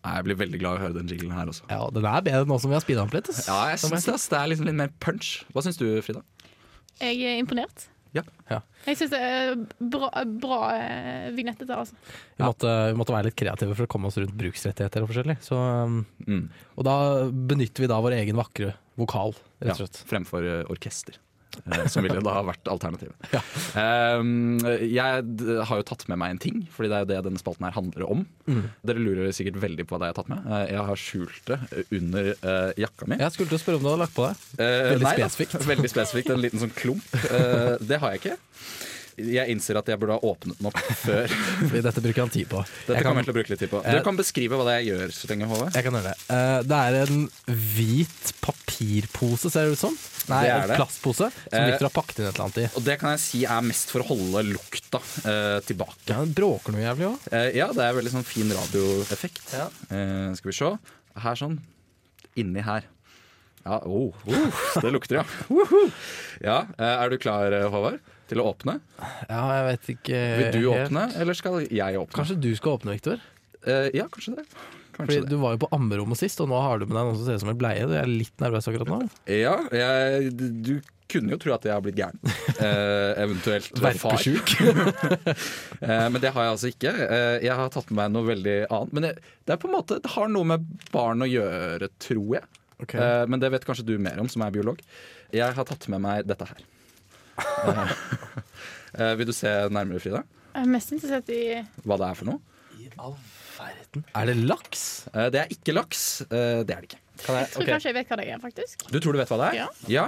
Jeg 0.00 0.24
blir 0.24 0.36
veldig 0.40 0.58
glad 0.62 0.72
i 0.76 0.80
å 0.80 0.82
høre 0.86 0.96
den 0.96 1.08
jinglen 1.12 1.34
her 1.36 1.50
også. 1.52 1.66
Ja, 1.68 1.82
den 1.92 2.06
er 2.08 2.22
bedre 2.24 2.46
nå 2.48 2.56
som 2.62 2.70
vi 2.72 2.76
har 2.78 2.84
speeda 2.84 3.02
opp 3.04 3.12
litt. 3.12 3.28
ass. 3.28 3.42
Ja, 3.50 3.58
jeg 3.68 3.78
synes 3.82 3.92
syns 4.00 4.06
det, 4.08 4.14
ass. 4.16 4.28
det 4.32 4.38
er 4.40 4.50
liksom 4.54 4.68
litt 4.70 4.78
mer 4.80 4.92
punch. 5.04 5.32
Hva 5.52 5.64
syns 5.66 5.76
du, 5.80 5.86
Frida? 6.06 6.22
Jeg 7.00 7.20
er 7.28 7.40
imponert. 7.42 7.86
Ja. 8.16 8.24
Ja. 8.50 8.56
Jeg 8.88 8.96
syns 8.98 9.12
det 9.12 9.20
er 9.22 9.52
bra, 9.78 10.08
bra 10.40 10.56
eh, 10.74 11.28
vignett 11.36 11.60
dette, 11.62 11.76
altså. 11.76 11.94
Vi, 12.34 12.42
måtte, 12.42 12.72
vi 12.90 12.96
måtte 12.98 13.14
være 13.14 13.28
litt 13.28 13.36
kreative 13.38 13.76
for 13.78 13.86
å 13.86 13.90
komme 13.92 14.08
oss 14.10 14.16
rundt 14.18 14.34
bruksrettigheter 14.40 15.04
og 15.04 15.12
forskjellig. 15.12 15.36
Så, 15.46 15.54
um, 15.60 16.00
Mm. 16.26 16.48
og 16.76 16.84
da 16.88 16.96
benytter 17.30 17.84
vi 17.84 17.90
da 17.92 18.00
vår 18.02 18.16
egen 18.22 18.40
vakre 18.40 18.72
vokal, 18.98 19.36
rett 19.62 19.76
og 19.76 19.84
slett. 19.84 20.00
Ja, 20.02 20.08
fremfor 20.16 20.42
eh, 20.48 20.64
orkester. 20.72 21.20
Eh, 21.64 21.86
som 21.90 22.04
ville 22.06 22.22
da 22.24 22.34
ha 22.38 22.44
vært 22.46 22.70
alternativet. 22.70 23.16
Ja. 23.34 23.40
Um, 24.20 24.58
jeg 24.82 25.22
har 25.68 25.80
jo 25.80 25.84
tatt 25.86 26.02
med 26.10 26.18
meg 26.20 26.34
en 26.34 26.40
ting, 26.42 26.62
fordi 26.74 26.90
det 26.90 26.96
er 26.96 27.04
jo 27.04 27.08
det 27.12 27.20
denne 27.28 27.40
spalten 27.42 27.66
her 27.68 27.76
handler 27.76 28.06
om. 28.10 28.24
Mm. 28.50 28.64
Dere 28.90 29.02
lurer 29.04 29.30
sikkert 29.36 29.60
veldig 29.62 29.86
på 29.86 29.94
hva 29.94 30.00
det 30.02 30.10
jeg 30.10 30.16
har 30.16 30.20
tatt 30.20 30.32
med. 30.32 30.48
Eh, 30.50 30.64
jeg 30.74 30.86
har 30.90 31.02
skjult 31.04 31.50
det 31.50 31.58
under 32.00 32.30
eh, 32.34 32.72
jakka 32.84 33.10
mi. 33.10 33.20
Jeg 33.22 33.36
skulle 33.36 33.52
til 33.52 33.60
å 33.60 33.62
spørre 33.62 33.80
om 33.80 33.86
du 33.86 33.90
hadde 33.92 34.02
lagt 34.04 34.16
på 34.16 34.26
deg. 34.26 34.46
Eh, 34.58 34.78
Veldig 34.94 35.06
nei 35.06 35.16
da. 35.20 35.66
Veldig 35.74 35.92
spesifikt. 35.94 36.32
En 36.34 36.42
liten 36.42 36.62
sånn 36.64 36.74
klump. 36.76 37.14
Eh, 37.30 37.74
det 37.86 38.00
har 38.02 38.16
jeg 38.16 38.24
ikke. 38.24 38.38
Jeg 39.34 39.52
innser 39.52 39.78
at 39.80 39.88
jeg 39.92 40.00
burde 40.00 40.16
ha 40.16 40.20
åpnet 40.30 40.58
den 40.60 40.68
opp 40.70 40.78
før. 41.02 41.32
Fordi 41.60 41.82
dette 41.84 42.02
bruker 42.04 42.22
han 42.24 42.32
tid 42.34 42.48
på. 42.50 42.62
Dette 42.64 42.96
Jeg 42.98 43.04
kommer 43.06 43.20
kan, 43.20 43.20
jeg 43.20 43.28
til 43.28 43.34
å 43.34 43.38
bruke 43.38 43.52
litt 43.54 43.62
tid 43.64 43.72
på. 43.72 43.80
Eh, 43.84 43.98
Du 43.98 44.06
kan 44.06 44.18
beskrive 44.20 44.58
hva 44.60 44.66
det 44.68 44.74
er 44.76 44.84
jeg 44.84 44.92
gjør 44.94 45.14
så 45.16 45.30
lenge, 45.32 45.48
Håvard. 45.50 45.74
jeg 45.76 45.86
kan 45.86 45.98
gjøre 45.98 46.12
det. 46.12 46.16
Uh, 46.30 46.60
det 46.70 46.80
er 46.86 46.98
en 47.04 47.24
hvit 47.76 48.32
papirpose, 48.44 49.50
ser 49.52 49.68
det 49.70 49.76
ut 49.78 49.82
som. 49.82 49.98
Nei, 50.30 50.44
Det 50.46 50.52
en 50.56 50.76
plastpose 50.78 51.30
som 51.32 51.48
Eh, 51.50 51.66
Victor 51.70 51.88
har 51.88 51.94
pakket 51.96 52.20
inn 52.20 52.28
et 52.28 52.34
eller 52.36 52.44
annet 52.46 52.60
i. 52.62 52.66
Og 52.78 52.84
det 52.86 52.96
kan 53.00 53.14
jeg 53.16 53.22
si 53.24 53.40
er 53.44 53.64
mest 53.66 53.90
for 53.90 54.04
å 54.04 54.08
holde 54.12 54.44
lukta 54.52 55.00
uh, 55.00 55.58
tilbake. 55.66 55.98
Ja, 56.12 56.20
Den 56.22 56.34
bråker 56.36 56.74
noe 56.76 56.84
jævlig 56.84 57.08
òg. 57.10 57.26
Uh, 57.32 57.48
ja, 57.56 57.66
det 57.74 57.82
er 57.88 57.96
veldig 57.98 58.12
sånn 58.14 58.26
fin 58.28 58.52
radioeffekt. 58.54 59.42
Ja. 59.56 59.66
Eh, 59.90 60.30
skal 60.38 60.52
vi 60.52 60.56
se. 60.60 60.70
Her 61.24 61.38
sånn. 61.40 61.58
Inni 62.38 62.62
her. 62.62 62.86
Ja, 63.64 63.76
oh, 63.84 64.14
oh, 64.24 64.60
det 64.80 64.92
lukter, 64.94 65.20
ja. 65.20 65.24
Ja. 66.48 66.58
eh, 66.78 66.94
Er 67.02 67.10
du 67.12 67.18
klar, 67.20 67.52
eh, 67.52 67.66
Håvard, 67.68 67.98
til 68.30 68.42
å 68.42 68.48
åpne? 68.52 68.78
Ja, 69.28 69.42
jeg 69.58 69.64
vet 69.68 69.88
ikke 69.96 70.20
Vil 70.40 70.52
du 70.54 70.60
helt. 70.70 70.90
åpne, 70.90 71.06
eller 71.22 71.38
skal 71.38 71.62
jeg 71.66 72.02
åpne? 72.02 72.16
Kanskje 72.16 72.38
du 72.40 72.50
skal 72.58 72.78
åpne, 72.78 72.94
Victor? 72.96 73.24
Eh, 73.66 73.90
ja, 73.98 74.06
kanskje 74.12 74.38
det. 74.38 74.46
Fordi 75.00 75.18
det. 75.20 75.28
Du 75.32 75.36
var 75.40 75.56
jo 75.56 75.64
på 75.64 75.68
ammerommet 75.74 76.20
sist, 76.20 76.40
og 76.42 76.48
nå 76.50 76.60
har 76.60 76.80
du 76.80 76.86
med 76.86 76.96
deg 76.96 77.10
noen 77.10 77.18
som 77.18 77.26
ser 77.26 77.38
ut 77.40 77.44
som 77.44 77.52
en 77.52 77.60
bleie. 77.60 77.88
Du 77.88 77.94
er 77.96 78.08
litt 78.08 78.42
nervøs 78.42 78.68
akkurat 78.70 78.90
nå. 78.90 79.02
Ja, 79.32 79.56
jeg, 79.74 80.32
du 80.36 80.74
kunne 81.10 81.34
jo 81.34 81.40
tro 81.42 81.54
at 81.56 81.66
jeg 81.66 81.74
har 81.74 81.84
blitt 81.84 81.98
gæren. 81.98 82.20
Eh, 82.60 83.22
eventuelt. 83.24 83.70
Verpesjuk. 83.80 84.54
Eh, 85.80 86.06
men 86.12 86.18
det 86.20 86.28
har 86.34 86.44
jeg 86.44 86.52
altså 86.52 86.68
ikke. 86.68 86.90
Eh, 86.92 87.36
jeg 87.46 87.54
har 87.56 87.70
tatt 87.72 87.88
med 87.88 87.96
meg 88.02 88.10
noe 88.12 88.26
veldig 88.28 88.56
annet. 88.68 88.90
Men 88.92 89.06
det, 89.06 89.12
det 89.48 89.54
er 89.54 89.60
på 89.62 89.70
en 89.70 89.72
måte, 89.78 89.96
det 90.04 90.10
har 90.12 90.28
noe 90.28 90.48
med 90.50 90.66
barn 90.92 91.24
å 91.24 91.28
gjøre, 91.28 91.88
tror 92.02 92.34
jeg. 92.36 92.44
Okay. 92.84 93.00
Eh, 93.00 93.22
men 93.32 93.40
det 93.40 93.48
vet 93.54 93.64
kanskje 93.64 93.86
du 93.88 93.94
mer 94.02 94.20
om, 94.20 94.28
som 94.28 94.44
er 94.44 94.52
biolog. 94.52 94.82
Jeg 95.32 95.56
har 95.56 95.68
tatt 95.68 95.88
med 95.92 96.04
meg 96.04 96.28
dette 96.28 96.48
her. 96.50 96.60
Eh, 98.90 99.04
eh, 99.04 99.12
vil 99.20 99.28
du 99.28 99.32
se 99.36 99.50
nærmere, 99.70 100.00
Frida? 100.02 100.24
Jeg 100.50 100.64
er 100.66 100.70
mest 100.72 100.90
interessert 100.96 101.28
i 101.30 101.42
Hva 101.86 101.96
det 102.00 102.08
er 102.08 102.16
for 102.18 102.26
noe? 102.32 102.40
I 102.80 102.88
all 102.98 103.14
verden. 103.54 104.04
Er 104.16 104.26
det 104.30 104.36
laks? 104.40 104.82
Eh, 105.14 105.28
det 105.34 105.40
er 105.44 105.52
ikke 105.54 105.74
laks. 105.76 106.02
Eh, 106.26 106.62
det 106.66 106.74
er 106.74 106.82
det 106.82 106.90
ikke. 106.90 107.00
Kan 107.20 107.36
jeg, 107.36 107.44
Jeg 107.44 107.52
tror 107.52 107.62
okay. 107.62 107.72
kanskje 107.74 107.90
jeg 107.90 107.96
vet 108.00 108.10
hva 108.10 108.18
det 108.20 108.26
er, 108.32 108.42
faktisk. 108.42 108.84
Du 108.90 108.98
tror 108.98 109.12
du 109.14 109.20
vet 109.20 109.30
hva 109.30 109.38
det 109.42 109.48
er? 109.50 109.58
Ja. 109.60 109.66
Ja, 109.92 110.06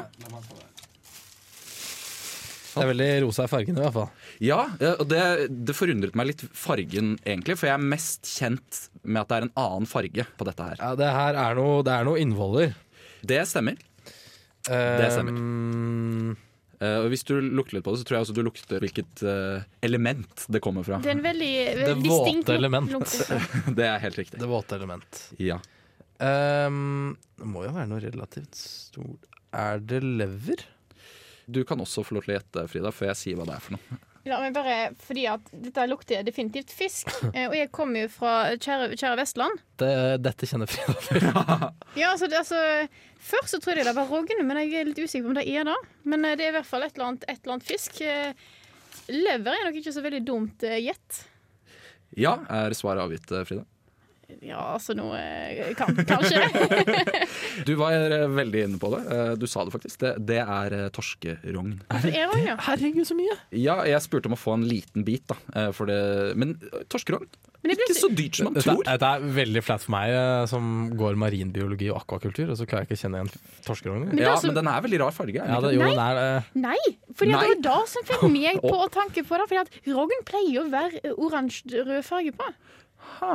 Det 2.73 2.81
er 2.81 2.88
veldig 2.88 3.09
rosa 3.27 3.45
i 3.45 3.51
fargen 3.53 3.77
i 3.77 3.83
hvert 3.85 3.92
fall. 3.92 4.07
ja 4.40 4.61
og 4.95 5.03
det, 5.11 5.25
det 5.68 5.75
forundret 5.77 6.14
meg 6.16 6.31
litt 6.31 6.45
fargen, 6.57 7.18
egentlig. 7.21 7.59
For 7.61 7.68
jeg 7.68 7.77
er 7.77 7.90
mest 7.92 8.31
kjent 8.33 8.87
med 9.05 9.21
at 9.21 9.29
det 9.29 9.37
er 9.37 9.47
en 9.51 9.53
annen 9.61 9.88
farge 9.90 10.25
på 10.38 10.47
dette 10.49 10.71
her. 10.71 10.81
Ja, 10.81 10.95
det 10.97 11.11
her 11.12 11.37
er 11.45 11.59
noe, 11.61 11.83
det 11.85 11.92
er 11.92 12.09
noe 12.09 12.23
innvoller. 12.23 12.73
Det 13.21 13.42
stemmer. 13.51 13.77
Det 14.64 15.11
stemmer. 15.12 15.37
Um, 15.37 16.33
Eh, 16.83 16.99
og 16.99 17.12
hvis 17.12 17.23
du 17.29 17.37
lukter 17.38 17.79
litt 17.79 17.87
på 17.87 17.95
det, 17.95 18.01
så 18.01 18.09
tror 18.09 18.16
jeg 18.18 18.27
også 18.27 18.35
du 18.35 18.42
lukter 18.42 18.83
hvilket 18.83 19.23
uh, 19.23 19.62
element 19.87 20.47
det 20.51 20.61
kommer 20.64 20.87
fra. 20.87 20.99
Det 21.05 21.12
er 21.12 21.18
en 21.18 21.25
veldig, 21.25 21.53
veldig 21.79 21.92
Det 22.03 22.11
våte 22.11 22.57
element. 22.57 23.14
Det 23.79 23.87
er 23.87 24.03
helt 24.03 24.18
riktig. 24.18 24.40
Det 24.42 24.51
våte 24.51 24.79
element. 24.81 25.21
Ja. 25.38 25.61
Um, 26.18 27.14
det 27.38 27.49
må 27.51 27.64
jo 27.66 27.73
være 27.75 27.88
noe 27.90 27.99
relativt 27.99 28.55
stort 28.55 29.25
Er 29.59 29.81
det 29.83 30.05
lever? 30.05 30.61
Du 31.51 31.64
kan 31.66 31.81
også 31.83 32.05
få 32.07 32.14
lov 32.14 32.27
til 32.27 32.35
å 32.35 32.37
gjette, 32.37 32.66
Frida, 32.71 32.92
før 32.95 33.11
jeg 33.11 33.21
sier 33.21 33.38
hva 33.38 33.47
det 33.49 33.57
er 33.57 33.64
for 33.64 33.79
noe. 33.79 34.01
La 34.28 34.38
meg 34.38 34.54
bare, 34.54 34.92
fordi 35.02 35.24
at 35.26 35.48
Dette 35.50 35.85
lukter 35.90 36.22
definitivt 36.26 36.70
fisk. 36.74 37.11
Eh, 37.32 37.46
og 37.48 37.54
jeg 37.56 37.70
kommer 37.72 38.04
jo 38.04 38.11
fra 38.12 38.32
kjære, 38.61 38.92
kjære 38.98 39.16
Vestland. 39.22 39.61
Det, 39.80 39.92
dette 40.20 40.48
kjenner 40.50 40.68
Frida 40.68 40.94
for, 41.00 41.26
Ja, 42.00 42.11
altså, 42.12 42.28
det, 42.28 42.42
altså, 42.42 42.61
Først 43.22 43.54
så 43.54 43.61
trodde 43.62 43.80
jeg 43.80 43.88
det 43.88 43.94
var 43.96 44.11
rogn, 44.11 44.42
men 44.44 44.61
jeg 44.61 44.74
er 44.82 44.90
litt 44.90 45.00
usikker 45.00 45.24
på 45.24 45.32
om 45.32 45.38
det 45.38 45.46
er 45.48 45.66
det. 45.68 45.78
Men 46.04 46.26
eh, 46.28 46.37
det 46.38 46.46
er 46.46 46.52
i 46.52 46.56
hvert 46.58 46.68
fall 46.68 46.85
et 46.85 46.94
eller 46.96 47.12
annet, 47.12 47.26
et 47.28 47.40
eller 47.40 47.56
annet 47.56 47.68
fisk. 47.68 48.02
Eh, 48.04 48.35
Lever 49.12 49.56
er 49.56 49.66
nok 49.66 49.78
ikke 49.80 49.94
så 49.94 50.04
veldig 50.04 50.22
dumt 50.28 50.66
gjett. 50.68 51.22
Ja, 52.20 52.37
er 52.52 52.76
svaret 52.76 53.06
avgitt, 53.06 53.30
Frida? 53.48 53.64
Ja, 54.42 54.58
altså 54.78 54.94
noe 54.96 55.18
eh, 55.20 55.74
kan, 55.76 55.92
Kanskje. 56.08 56.40
Du 57.68 57.74
var 57.78 57.92
eh, 57.94 58.24
veldig 58.32 58.62
inne 58.68 58.80
på 58.80 58.90
det. 58.94 59.02
Eh, 59.12 59.35
Du 59.40 59.46
sa 59.50 59.64
det 59.66 59.74
faktisk. 59.74 59.98
Det, 60.02 60.14
det 60.30 60.40
er 60.42 60.76
torskerogn. 60.94 61.76
Det 62.02 62.14
er 62.16 62.28
rogn. 62.30 62.48
Herregud, 62.66 63.04
så 63.08 63.16
mye! 63.18 63.37
Ja, 63.61 63.80
jeg 63.88 64.00
spurte 64.04 64.30
om 64.30 64.37
å 64.37 64.40
få 64.40 64.56
en 64.58 64.66
liten 64.68 65.04
bit, 65.06 65.26
da. 65.30 65.68
For 65.76 65.90
det, 65.90 65.98
men 66.40 66.56
torskerogn? 66.92 67.28
Men 67.62 67.76
Ikke 67.76 67.94
så 67.94 68.08
dyrt 68.11 68.35
som 68.40 68.48
man 68.48 68.56
tror. 68.58 68.80
dette 68.88 69.06
er 69.06 69.22
veldig 69.37 69.61
flaut 69.62 69.85
for 69.85 69.92
meg, 69.94 70.11
som 70.50 70.64
går 70.98 71.14
marinbiologi 71.22 71.92
og 71.92 72.00
akvakultur, 72.00 72.48
og 72.50 72.58
så 72.58 72.66
klarer 72.66 72.82
jeg 72.82 72.88
ikke 72.90 72.98
å 72.98 73.02
kjenne 73.04 73.20
igjen 73.20 73.30
torskerognen. 73.68 74.08
Men 74.11 74.18
Ja, 74.24 74.32
så- 74.35 74.48
men 74.50 74.56
den 74.58 74.70
er 74.72 74.82
veldig 74.82 74.98
rar 75.04 75.14
farge. 75.14 75.38
Ja, 75.38 75.61
det, 75.62 75.70
jo, 75.76 75.85
nei, 75.87 76.08
er 76.08 76.40
uh... 76.40 76.50
Nei, 76.58 76.80
for 77.14 77.30
det 77.30 77.38
var 77.38 77.54
det 77.68 77.76
som 77.92 78.08
fikk 78.08 78.24
meg 78.35 78.58
på 78.66 78.74
å 78.74 78.88
tanke 78.90 79.22
på 79.28 79.38
det. 79.44 79.62
At 79.62 79.78
rogn 79.87 80.24
pleier 80.26 80.64
å 80.64 80.70
være 80.74 81.14
oransje-rød 81.14 82.02
farge 82.08 82.35
på. 82.40 82.50
Ha. 83.20 83.35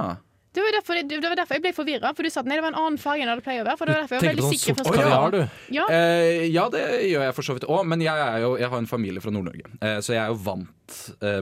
Det 0.55 0.63
var, 0.63 0.71
derfor, 0.77 0.93
det 1.09 1.17
var 1.21 1.35
derfor 1.37 1.57
jeg 1.57 1.61
ble 1.67 1.71
forvirra, 1.75 2.13
for 2.17 2.25
du 2.25 2.29
sa 2.33 2.39
at 2.41 2.47
nei, 2.49 2.55
det 2.57 2.63
var 2.65 2.71
en 2.73 2.79
annen 2.81 2.97
farge 3.01 3.21
enn 3.25 3.29
det 3.29 3.43
pleier 3.45 3.61
å 3.61 3.67
være. 3.67 3.77
For 3.77 3.85
det 3.89 3.93
var 3.93 4.05
derfor 4.05 4.15
jeg 4.17 4.23
var 4.23 4.31
veldig 4.31 4.49
sikker 4.53 4.77
på 4.79 4.95
kaviar, 4.95 5.35
du. 5.35 5.41
Ja, 5.75 5.85
Eh, 5.91 6.45
ja, 6.53 6.63
det 6.73 6.83
gjør 7.11 7.27
jeg 7.27 7.35
for 7.37 7.45
så 7.45 7.57
vidt 7.57 7.67
òg, 7.69 7.83
men 7.85 8.01
jeg, 8.01 8.41
jo, 8.41 8.55
jeg 8.57 8.71
har 8.71 8.81
en 8.81 8.89
familie 8.89 9.21
fra 9.21 9.33
Nord-Norge. 9.35 9.69
Eh, 9.81 9.99
så 10.01 10.15
jeg 10.15 10.23
er 10.23 10.31
jo 10.33 10.39
vant 10.47 10.71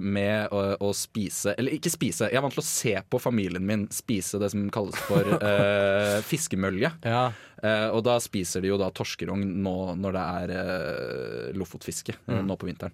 med 0.01 0.51
å, 0.55 0.61
å 0.81 0.89
spise 0.95 1.53
Eller 1.59 1.75
ikke 1.77 1.91
spise, 1.93 2.27
jeg 2.31 2.37
er 2.39 2.43
vant 2.45 2.53
til 2.55 2.63
å 2.63 2.65
se 2.67 2.93
på 3.09 3.19
familien 3.21 3.65
min 3.65 3.85
spise 3.93 4.39
det 4.41 4.49
som 4.53 4.63
kalles 4.73 4.95
for 5.07 5.21
uh, 5.37 6.21
fiskemølje. 6.31 6.91
Ja. 7.05 7.27
Uh, 7.63 7.89
og 7.95 8.03
da 8.05 8.17
spiser 8.23 8.61
de 8.65 8.69
jo 8.73 8.77
da 8.81 8.91
torskerogn 8.93 9.43
nå 9.65 9.75
når 10.01 10.17
det 10.17 10.23
er 10.41 10.55
uh, 10.55 11.51
lofotfiske 11.57 12.15
eh, 12.17 12.33
Mm. 12.35 12.47
nå 12.49 12.57
på 12.59 12.67
vinteren. 12.69 12.93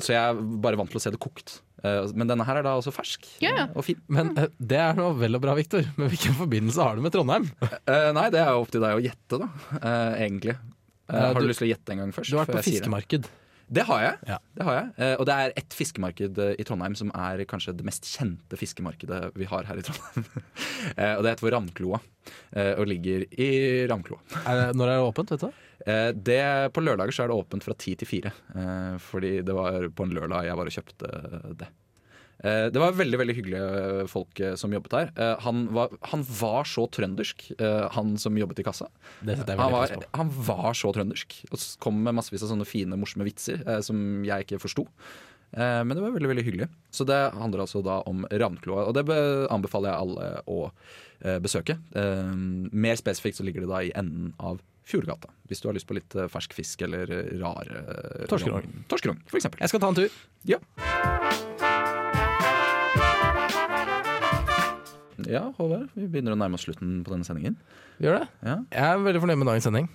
Så 0.00 0.12
jeg 0.14 0.20
er 0.22 0.38
bare 0.62 0.78
vant 0.78 0.88
til 0.92 1.00
å 1.00 1.02
se 1.02 1.10
det 1.12 1.18
kokt. 1.20 1.56
Eh, 1.82 2.04
men 2.14 2.28
denne 2.30 2.44
her 2.46 2.60
er 2.60 2.64
da 2.66 2.76
også 2.78 2.92
fersk 2.94 3.24
Ja, 3.42 3.50
ja. 3.56 3.64
eh, 3.66 3.72
og 3.74 3.82
fin. 3.86 3.98
Men 4.12 4.30
eh, 4.38 4.46
det 4.60 4.78
er 4.78 4.94
nå 4.98 5.08
vel 5.18 5.34
og 5.36 5.42
bra, 5.42 5.56
Viktor. 5.58 5.82
Men 5.98 6.12
hvilken 6.12 6.36
forbindelse 6.38 6.84
har 6.86 6.94
du 6.98 7.02
med 7.04 7.12
Trondheim? 7.14 7.48
Eh, 7.66 8.10
nei, 8.16 8.28
det 8.32 8.38
er 8.44 8.52
jo 8.54 8.62
opp 8.62 8.70
til 8.70 8.84
deg 8.84 8.96
å 9.00 9.02
gjette, 9.02 9.40
da. 9.42 9.48
eh, 9.80 10.20
egentlig. 10.28 10.54
Eh, 10.56 10.76
Eh, 11.10 11.24
har 11.26 11.34
du, 11.34 11.40
du- 11.42 11.48
lyst 11.50 11.58
til 11.58 11.66
å 11.66 11.72
gjette 11.72 11.90
en 11.90 11.98
gang 12.04 12.10
først? 12.14 12.30
Du 12.30 12.36
har 12.38 12.46
vært 12.46 12.60
på 12.60 12.68
fiskemarked. 12.70 13.24
Det 13.70 13.84
har 13.86 14.00
jeg. 14.02 14.14
Ja. 14.26 14.36
Det 14.58 14.66
har 14.66 14.76
jeg. 14.76 14.86
Eh, 14.98 15.12
og 15.14 15.26
det 15.28 15.34
er 15.38 15.52
ett 15.60 15.74
fiskemarked 15.78 16.38
eh, 16.42 16.54
i 16.58 16.66
Trondheim 16.66 16.96
som 16.98 17.12
er 17.14 17.44
kanskje 17.50 17.76
det 17.78 17.86
mest 17.86 18.08
kjente 18.10 18.58
fiskemarkedet 18.58 19.20
vi 19.38 19.46
har 19.46 19.68
her 19.68 19.78
i 19.78 19.84
Trondheim. 19.86 20.26
eh, 20.98 21.14
og 21.14 21.22
det 21.22 21.34
heter 21.34 21.44
for 21.44 21.54
Ravnkloa, 21.54 22.00
eh, 22.58 22.72
og 22.74 22.90
ligger 22.90 23.28
i 23.30 23.50
Ravnkloa. 23.90 24.22
Når 24.74 24.86
er 24.88 24.96
det 24.96 25.04
åpent, 25.06 25.34
vet 25.36 25.46
du? 25.46 25.66
Eh, 25.86 26.08
det, 26.12 26.42
på 26.74 26.82
lørdager 26.82 27.14
så 27.14 27.24
er 27.24 27.30
det 27.30 27.38
åpent 27.38 27.64
fra 27.64 27.76
ti 27.78 27.94
til 28.00 28.10
fire, 28.10 28.34
eh, 28.58 28.96
fordi 29.00 29.36
det 29.46 29.54
var 29.56 29.86
på 29.94 30.06
en 30.06 30.18
lørdag 30.18 30.50
jeg 30.50 30.58
var 30.58 30.72
og 30.72 30.76
kjøpte 30.76 31.12
det. 31.62 31.70
Eh, 32.40 32.66
det 32.72 32.80
var 32.80 32.94
veldig 32.96 33.18
veldig 33.20 33.34
hyggelige 33.36 34.04
folk 34.08 34.40
eh, 34.40 34.54
som 34.56 34.72
jobbet 34.72 34.94
her. 34.96 35.10
Eh, 35.16 35.34
han, 35.44 35.66
var, 35.76 35.90
han 36.12 36.22
var 36.40 36.64
så 36.68 36.86
trøndersk, 36.88 37.50
eh, 37.58 37.88
han 37.96 38.14
som 38.20 38.38
jobbet 38.40 38.62
i 38.62 38.64
kassa. 38.64 38.88
Han 39.60 39.74
var, 39.74 39.92
han 40.16 40.30
var 40.48 40.72
så 40.78 40.92
trøndersk 40.96 41.40
og 41.50 41.66
kom 41.84 42.00
med 42.06 42.16
massevis 42.16 42.46
av 42.46 42.54
sånne 42.54 42.68
fine, 42.68 42.96
morsomme 43.00 43.26
vitser 43.28 43.60
eh, 43.66 43.82
som 43.84 44.24
jeg 44.24 44.46
ikke 44.48 44.60
forsto. 44.62 44.86
Eh, 45.52 45.82
men 45.84 45.92
det 45.92 46.00
var 46.04 46.14
veldig 46.16 46.30
veldig 46.32 46.46
hyggelig. 46.46 46.70
Så 46.94 47.04
det 47.10 47.20
handler 47.36 47.64
altså 47.66 47.82
da 47.84 47.98
om 48.08 48.24
Ravnkloa, 48.30 48.86
og 48.88 48.96
det 48.96 49.04
be- 49.10 49.46
anbefaler 49.52 49.92
jeg 49.92 50.06
alle 50.06 50.30
å 50.48 50.58
eh, 50.70 51.36
besøke. 51.44 51.76
Eh, 51.92 52.32
mer 52.72 52.96
spesifikt 53.00 53.40
så 53.42 53.44
ligger 53.48 53.66
det 53.66 53.72
da 53.74 53.82
i 53.84 53.92
enden 53.98 54.32
av 54.40 54.62
Fjordgata, 54.90 55.28
hvis 55.46 55.60
du 55.62 55.68
har 55.68 55.76
lyst 55.76 55.86
på 55.86 55.94
litt 55.98 56.16
eh, 56.18 56.26
fersk 56.32 56.54
fisk 56.56 56.86
eller 56.88 57.04
rare 57.38 57.42
rar 57.44 57.74
eh, 57.76 58.24
Torskerogn. 58.32 58.80
Torskerogn, 58.90 59.20
for 59.30 59.38
eksempel. 59.42 59.60
Jeg 59.66 59.74
skal 59.74 59.84
ta 59.84 59.92
en 59.92 60.00
tur. 60.00 60.20
Ja. 60.54 61.49
Ja, 65.28 65.48
Håvard, 65.58 65.88
vi 65.96 66.08
begynner 66.08 66.36
å 66.36 66.40
nærme 66.40 66.56
oss 66.58 66.64
slutten 66.68 67.00
på 67.06 67.12
denne 67.14 67.26
sendingen. 67.28 67.58
Gjør 68.00 68.20
det? 68.20 68.26
Ja, 68.46 68.58
Jeg 68.72 68.86
er 68.86 69.02
veldig 69.04 69.24
fornøyd 69.24 69.42
med 69.42 69.50
dagens 69.50 69.68
sending. 69.68 69.90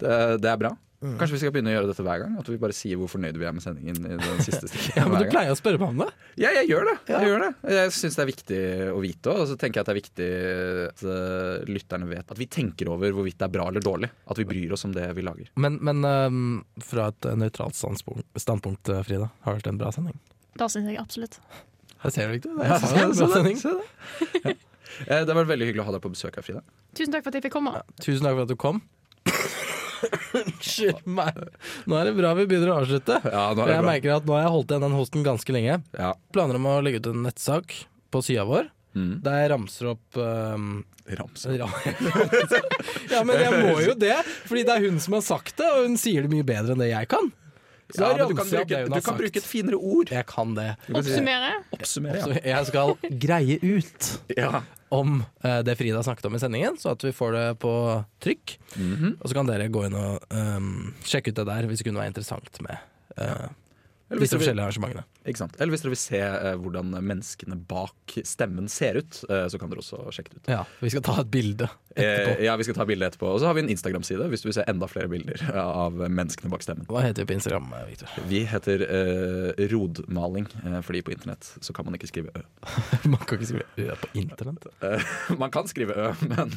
Det, 0.00 0.16
det 0.42 0.50
er 0.50 0.60
bra. 0.60 0.74
Kanskje 1.04 1.34
vi 1.34 1.40
skal 1.42 1.52
begynne 1.52 1.68
å 1.68 1.74
gjøre 1.74 1.88
dette 1.90 2.04
hver 2.06 2.20
gang? 2.22 2.36
At 2.40 2.48
vi 2.48 2.56
bare 2.60 2.74
sier 2.76 2.96
hvor 2.96 3.10
fornøyde 3.12 3.40
vi 3.40 3.44
er 3.44 3.52
med 3.52 3.64
sendingen. 3.64 3.98
i 4.08 4.16
den 4.16 4.40
siste 4.44 4.70
Ja, 4.96 5.04
men 5.10 5.20
Du 5.20 5.28
pleier 5.28 5.52
å 5.52 5.58
spørre 5.58 5.80
meg 5.80 5.92
om 5.92 6.00
det. 6.00 6.06
Ja, 6.40 6.52
jeg 6.56 6.70
gjør 6.70 6.88
det. 6.88 6.94
Jeg, 7.10 7.28
gjør 7.28 7.44
det. 7.44 7.50
jeg 7.76 7.92
syns 7.98 8.16
det 8.16 8.22
er 8.24 8.30
viktig 8.30 8.60
å 8.94 9.02
vite 9.04 9.34
òg. 9.34 9.42
Og 9.42 9.50
så 9.50 9.58
tenker 9.60 9.80
jeg 9.80 9.84
at 9.84 9.90
det 9.90 9.94
er 9.94 10.00
viktig 10.00 10.30
at 10.86 11.04
uh, 11.04 11.68
lytterne 11.68 12.08
vet 12.08 12.32
at 12.32 12.40
vi 12.40 12.48
tenker 12.56 12.88
over 12.94 13.12
hvorvidt 13.16 13.36
det 13.42 13.48
er 13.48 13.54
bra 13.58 13.68
eller 13.68 13.84
dårlig. 13.84 14.10
At 14.32 14.40
vi 14.40 14.48
bryr 14.48 14.72
oss 14.76 14.86
om 14.88 14.96
det 14.96 15.10
vi 15.18 15.26
lager. 15.26 15.52
Men, 15.60 15.76
men 15.84 16.08
um, 16.08 16.40
fra 16.84 17.10
et 17.12 17.28
eh, 17.28 17.36
nøytralt 17.42 17.76
standpunkt, 17.76 18.24
standpunkt, 18.40 18.94
Frida, 19.04 19.28
har 19.44 19.52
det 19.52 19.60
vært 19.60 19.72
en 19.74 19.84
bra 19.84 19.92
sending? 19.92 20.16
Da 20.56 20.70
syns 20.72 20.88
jeg 20.88 21.00
absolutt. 21.02 21.40
Her 22.04 22.12
ser 22.12 22.28
du, 22.28 22.34
ikke 22.38 22.52
Det 22.54 22.68
er 22.68 22.74
en 23.02 23.14
bra 23.16 23.28
det. 24.44 24.56
Eh, 25.08 25.24
Det 25.26 25.34
var 25.34 25.48
veldig 25.48 25.66
hyggelig 25.70 25.82
å 25.82 25.86
ha 25.88 25.94
deg 25.96 26.02
på 26.04 26.12
besøk 26.12 26.36
her, 26.38 26.44
Frida. 26.46 26.60
Tusen 26.94 27.10
takk 27.16 27.24
for 27.24 27.32
at 27.32 27.38
jeg 27.40 27.46
fikk 27.48 27.56
komme. 27.56 27.72
Tusen 27.98 28.22
takk 28.28 28.36
for 28.36 28.44
at 28.44 28.52
du 28.52 28.58
kom. 28.60 28.82
Unnskyld 30.34 31.02
meg. 31.08 31.38
Nå 31.88 31.96
er 31.98 32.08
det 32.10 32.14
bra 32.18 32.32
vi 32.38 32.44
begynner 32.50 32.72
å 32.74 32.78
avslutte. 32.82 33.16
Ja, 33.24 33.44
jeg 33.56 33.84
merker 33.86 34.16
at 34.18 34.26
nå 34.28 34.34
har 34.36 34.44
jeg 34.46 34.52
holdt 34.54 34.72
igjen 34.74 34.84
den 34.86 34.96
hosten 34.98 35.24
ganske 35.26 35.54
lenge. 35.56 35.78
Ja. 35.96 36.12
Planer 36.34 36.58
om 36.60 36.68
å 36.70 36.78
legge 36.84 37.00
ut 37.02 37.08
en 37.10 37.22
nettsak 37.26 37.76
på 38.14 38.24
sida 38.26 38.46
vår 38.48 38.70
Mm. 38.94 39.16
der 39.24 39.40
jeg 39.40 39.48
ramser 39.50 39.88
opp 39.90 40.16
um, 40.22 40.84
Ramser 41.18 41.64
opp? 41.66 41.72
Ja, 43.10 43.24
men 43.26 43.40
jeg 43.42 43.50
må 43.64 43.72
jo 43.82 43.96
det, 43.98 44.20
fordi 44.46 44.62
det 44.68 44.70
er 44.76 44.84
hun 44.86 45.00
som 45.02 45.16
har 45.18 45.24
sagt 45.26 45.56
det, 45.58 45.66
og 45.66 45.88
hun 45.88 45.96
sier 45.98 46.22
det 46.22 46.30
mye 46.30 46.46
bedre 46.46 46.76
enn 46.76 46.78
det 46.84 46.92
jeg 46.92 47.08
kan. 47.10 47.26
Så 47.94 48.02
Ja, 48.02 48.26
du 48.26 48.34
kan, 48.34 48.48
bruke, 48.50 48.78
du 48.90 49.00
kan 49.06 49.18
bruke 49.18 49.38
et 49.38 49.46
finere 49.46 49.78
ord. 49.78 50.10
Jeg 50.10 50.26
kan 50.26 50.54
det. 50.56 50.72
Oppsummere. 50.90 51.52
Oppsummere, 51.76 52.22
ja. 52.24 52.40
jeg 52.56 52.70
skal 52.72 52.94
greie 53.24 53.58
ut 53.62 54.08
ja. 54.34 54.64
om 54.94 55.20
eh, 55.44 55.60
det 55.66 55.76
Frida 55.78 56.02
snakket 56.02 56.26
om 56.26 56.34
i 56.34 56.42
sendingen, 56.42 56.78
så 56.80 56.96
at 56.96 57.06
vi 57.06 57.14
får 57.14 57.36
det 57.38 57.44
på 57.62 57.74
trykk. 58.24 58.56
Mhm. 58.74 59.18
Og 59.20 59.30
så 59.30 59.38
kan 59.38 59.50
dere 59.50 59.70
gå 59.70 59.86
inn 59.86 59.94
og 59.98 60.26
um, 60.34 60.72
sjekke 61.06 61.30
ut 61.30 61.38
det 61.38 61.46
der 61.52 61.70
hvis 61.70 61.82
det 61.82 61.88
kunne 61.88 62.02
være 62.02 62.14
interessant 62.14 62.58
med 62.66 62.82
eh, 63.22 63.46
Eller 64.10 64.20
hvis 64.20 64.28
disse 64.30 64.38
forskjellige 64.42 64.64
arrangementene. 64.68 65.02
Ikke 65.24 65.40
sant? 65.40 65.54
Eller 65.58 65.72
hvis 65.72 65.82
dere 65.84 65.92
vil 65.94 65.98
se 66.02 66.18
eh, 66.20 66.56
hvordan 66.60 66.90
menneskene 67.08 67.56
bak 67.70 68.14
stemmen 68.28 68.66
ser 68.68 68.98
ut, 69.00 69.22
eh, 69.32 69.46
så 69.48 69.58
kan 69.58 69.70
dere 69.72 69.80
også 69.80 70.02
sjekke 70.12 70.34
det 70.34 70.42
ut. 70.42 70.50
Ja, 70.52 70.58
Vi 70.84 70.90
skal 70.92 71.02
ta 71.06 71.14
et 71.22 71.30
bilde 71.32 71.70
etterpå. 71.94 72.34
Eh, 72.34 72.42
ja, 72.44 72.56
vi 72.60 72.66
skal 72.68 72.76
ta 72.76 72.84
bilde 72.90 73.08
etterpå. 73.08 73.30
Og 73.32 73.40
så 73.40 73.48
har 73.48 73.56
vi 73.56 73.64
en 73.64 73.70
Instagram-side 73.72 74.26
hvis 74.28 74.44
du 74.44 74.50
vil 74.50 74.56
se 74.58 74.66
enda 74.68 74.88
flere 74.92 75.08
bilder 75.08 75.40
av 75.62 75.96
menneskene 76.04 76.52
bak 76.52 76.66
stemmen. 76.66 76.84
Hva 76.90 77.00
heter 77.06 77.24
vi 77.24 77.30
på 77.32 77.36
Instagram, 77.38 77.72
eh, 77.80 77.86
Victor? 77.94 78.12
Vi 78.28 78.42
heter 78.52 78.84
eh, 78.90 79.64
rodmaling, 79.72 80.50
eh, 80.66 80.78
fordi 80.84 81.00
på 81.08 81.16
internett 81.16 81.54
så 81.64 81.72
kan 81.76 81.88
man 81.88 81.96
ikke 81.96 82.12
skrive 82.12 82.34
ø. 82.36 82.44
Man 83.14 83.24
kan 83.24 83.40
ikke 83.40 83.50
skrive 83.54 83.88
Ø 83.88 83.98
på 84.04 84.12
internett. 84.20 84.68
Man 85.42 85.50
kan 85.54 85.68
skrive 85.70 85.96
ø, 85.96 86.12
men 86.28 86.52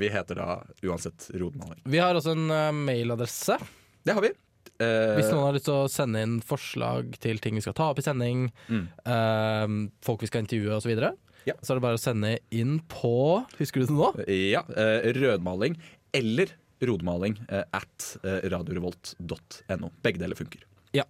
vi 0.00 0.08
heter 0.12 0.38
da 0.38 0.60
uansett 0.86 1.30
rodmaling. 1.38 1.80
Vi 1.84 1.98
har 2.02 2.16
også 2.18 2.34
en 2.34 2.82
mailadresse. 2.84 3.56
Det 4.04 4.14
har 4.16 4.24
vi. 4.24 4.34
Eh, 4.80 5.16
Hvis 5.18 5.30
noen 5.30 5.44
har 5.44 5.52
lyst 5.56 5.66
til 5.68 5.74
å 5.76 5.88
sende 5.92 6.22
inn 6.24 6.38
forslag 6.40 7.18
til 7.20 7.38
ting 7.38 7.54
vi 7.54 7.60
skal 7.60 7.74
ta 7.76 7.90
opp 7.92 7.98
i 8.00 8.02
sending, 8.06 8.46
Mm. 8.68 8.88
eh, 9.04 9.90
folk 10.02 10.20
vi 10.22 10.26
skal 10.30 10.42
intervjue 10.46 10.72
osv., 10.76 10.82
så, 10.82 10.88
videre, 10.94 11.12
Ja. 11.46 11.54
så 11.62 11.72
er 11.72 11.74
det 11.80 11.82
bare 11.82 11.98
å 11.98 12.00
sende 12.00 12.38
inn 12.50 12.80
på 12.88 13.44
Husker 13.58 13.80
du 13.80 13.86
det 13.86 13.94
nå? 13.96 14.10
Ja, 14.28 14.62
eh, 14.76 15.12
rødmaling 15.12 15.76
eller 16.14 16.48
rodmaling 16.82 17.36
eh, 17.50 17.64
at 17.76 18.16
eh, 18.24 18.40
radiorevolt.no. 18.48 19.90
Begge 20.02 20.18
deler 20.18 20.34
funker. 20.34 20.60
Ja. 20.92 21.04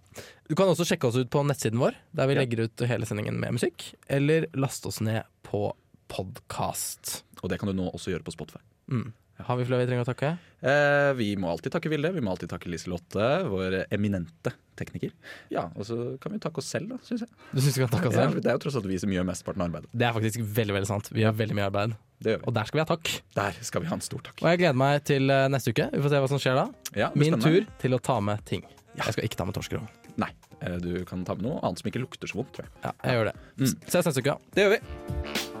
Du 0.47 0.53
kan 0.55 0.67
også 0.67 0.85
sjekke 0.85 1.07
oss 1.07 1.15
ut 1.17 1.29
på 1.31 1.41
nettsiden 1.47 1.79
vår, 1.79 1.95
der 2.13 2.27
vi 2.27 2.33
Ja. 2.35 2.41
legger 2.41 2.63
ut 2.65 2.77
hele 2.85 3.05
sendingen 3.05 3.39
med 3.39 3.53
musikk. 3.53 3.93
Eller 4.09 4.47
laste 4.53 4.87
oss 4.87 4.99
ned 5.01 5.23
på 5.43 5.71
podkast. 6.07 7.23
Og 7.41 7.49
det 7.49 7.57
kan 7.59 7.67
du 7.71 7.73
nå 7.73 7.89
også 7.93 8.11
gjøre 8.13 8.23
på 8.23 8.33
Spotify. 8.35 8.59
Mm. 8.91 9.13
Har 9.47 9.57
vi 9.59 9.65
flere 9.67 9.81
vi 9.83 9.87
trenger 9.89 10.05
å 10.05 10.09
takke? 10.11 10.31
Eh, 10.61 11.11
vi 11.17 11.29
må 11.41 11.49
alltid 11.51 11.73
takke 11.73 11.89
Vilde. 11.91 12.11
Vi 12.13 12.21
må 12.21 12.31
alltid 12.33 12.51
takke 12.51 12.69
Liselotte, 12.69 13.29
vår 13.49 13.79
eminente 13.93 14.53
tekniker. 14.77 15.11
Ja, 15.53 15.67
Og 15.75 15.85
så 15.85 15.97
kan 16.21 16.31
vi 16.33 16.39
takke 16.41 16.61
oss 16.61 16.69
selv, 16.73 16.89
da, 16.93 16.97
syns 17.05 17.23
jeg. 17.25 17.29
Du 17.51 17.59
synes 17.61 17.77
vi 17.77 17.83
kan 17.83 17.91
takke 17.93 18.09
oss 18.11 18.15
Ja, 18.17 18.27
det 18.33 18.45
er 18.49 18.57
jo 18.57 18.61
tross 18.65 18.77
alt 18.79 18.87
vi 18.89 18.97
som 19.01 19.11
gjør 19.13 19.25
mesteparten 19.29 19.61
av 19.63 19.69
arbeidet. 19.71 19.89
Det 19.93 20.07
er 20.07 20.15
faktisk 20.17 20.45
veldig 20.61 20.75
veldig 20.77 20.89
sant. 20.89 21.09
Vi 21.13 21.21
gjør 21.25 21.35
veldig 21.41 21.57
mye 21.59 21.67
arbeid, 21.69 21.97
og 22.45 22.53
der 22.53 22.69
skal 22.69 22.77
vi 22.79 22.83
ha 22.85 22.89
takk. 22.93 23.11
Der 23.37 23.57
skal 23.65 23.81
vi 23.85 23.89
ha 23.91 23.97
en 23.97 24.05
stor 24.05 24.21
takk. 24.25 24.37
Og 24.41 24.49
jeg 24.53 24.61
gleder 24.63 24.77
meg 24.81 25.03
til 25.09 25.29
eh, 25.33 25.47
neste 25.53 25.73
uke. 25.73 25.89
Vi 25.93 26.01
får 26.05 26.13
se 26.15 26.21
hva 26.25 26.29
som 26.35 26.41
skjer 26.45 26.61
da. 26.61 26.67
Ja, 26.97 27.09
Min 27.17 27.37
tur 27.41 27.65
til 27.81 27.97
å 27.97 28.01
ta 28.01 28.19
med 28.21 28.45
ting. 28.49 28.65
Jeg 28.97 29.13
skal 29.17 29.25
ikke 29.29 29.37
ta 29.41 29.45
med 29.49 29.55
torskerogn. 29.57 29.89
Nei. 30.21 30.29
eh, 30.61 30.77
Du 30.83 31.05
kan 31.09 31.23
ta 31.25 31.33
med 31.37 31.45
noe 31.47 31.61
annet 31.65 31.79
som 31.81 31.89
ikke 31.91 32.01
lukter 32.03 32.27
så 32.29 32.37
vondt, 32.41 32.53
tror 32.57 32.67
jeg. 32.67 32.73
Ja, 32.85 32.91
jeg 33.07 33.17
gjør 33.21 33.31
det. 33.31 33.35
Mm. 33.57 33.75
Ses 33.87 34.05
neste 34.11 34.21
uke. 34.25 34.37
Det 34.53 34.65
gjør 34.67 34.77
vi. 34.77 35.60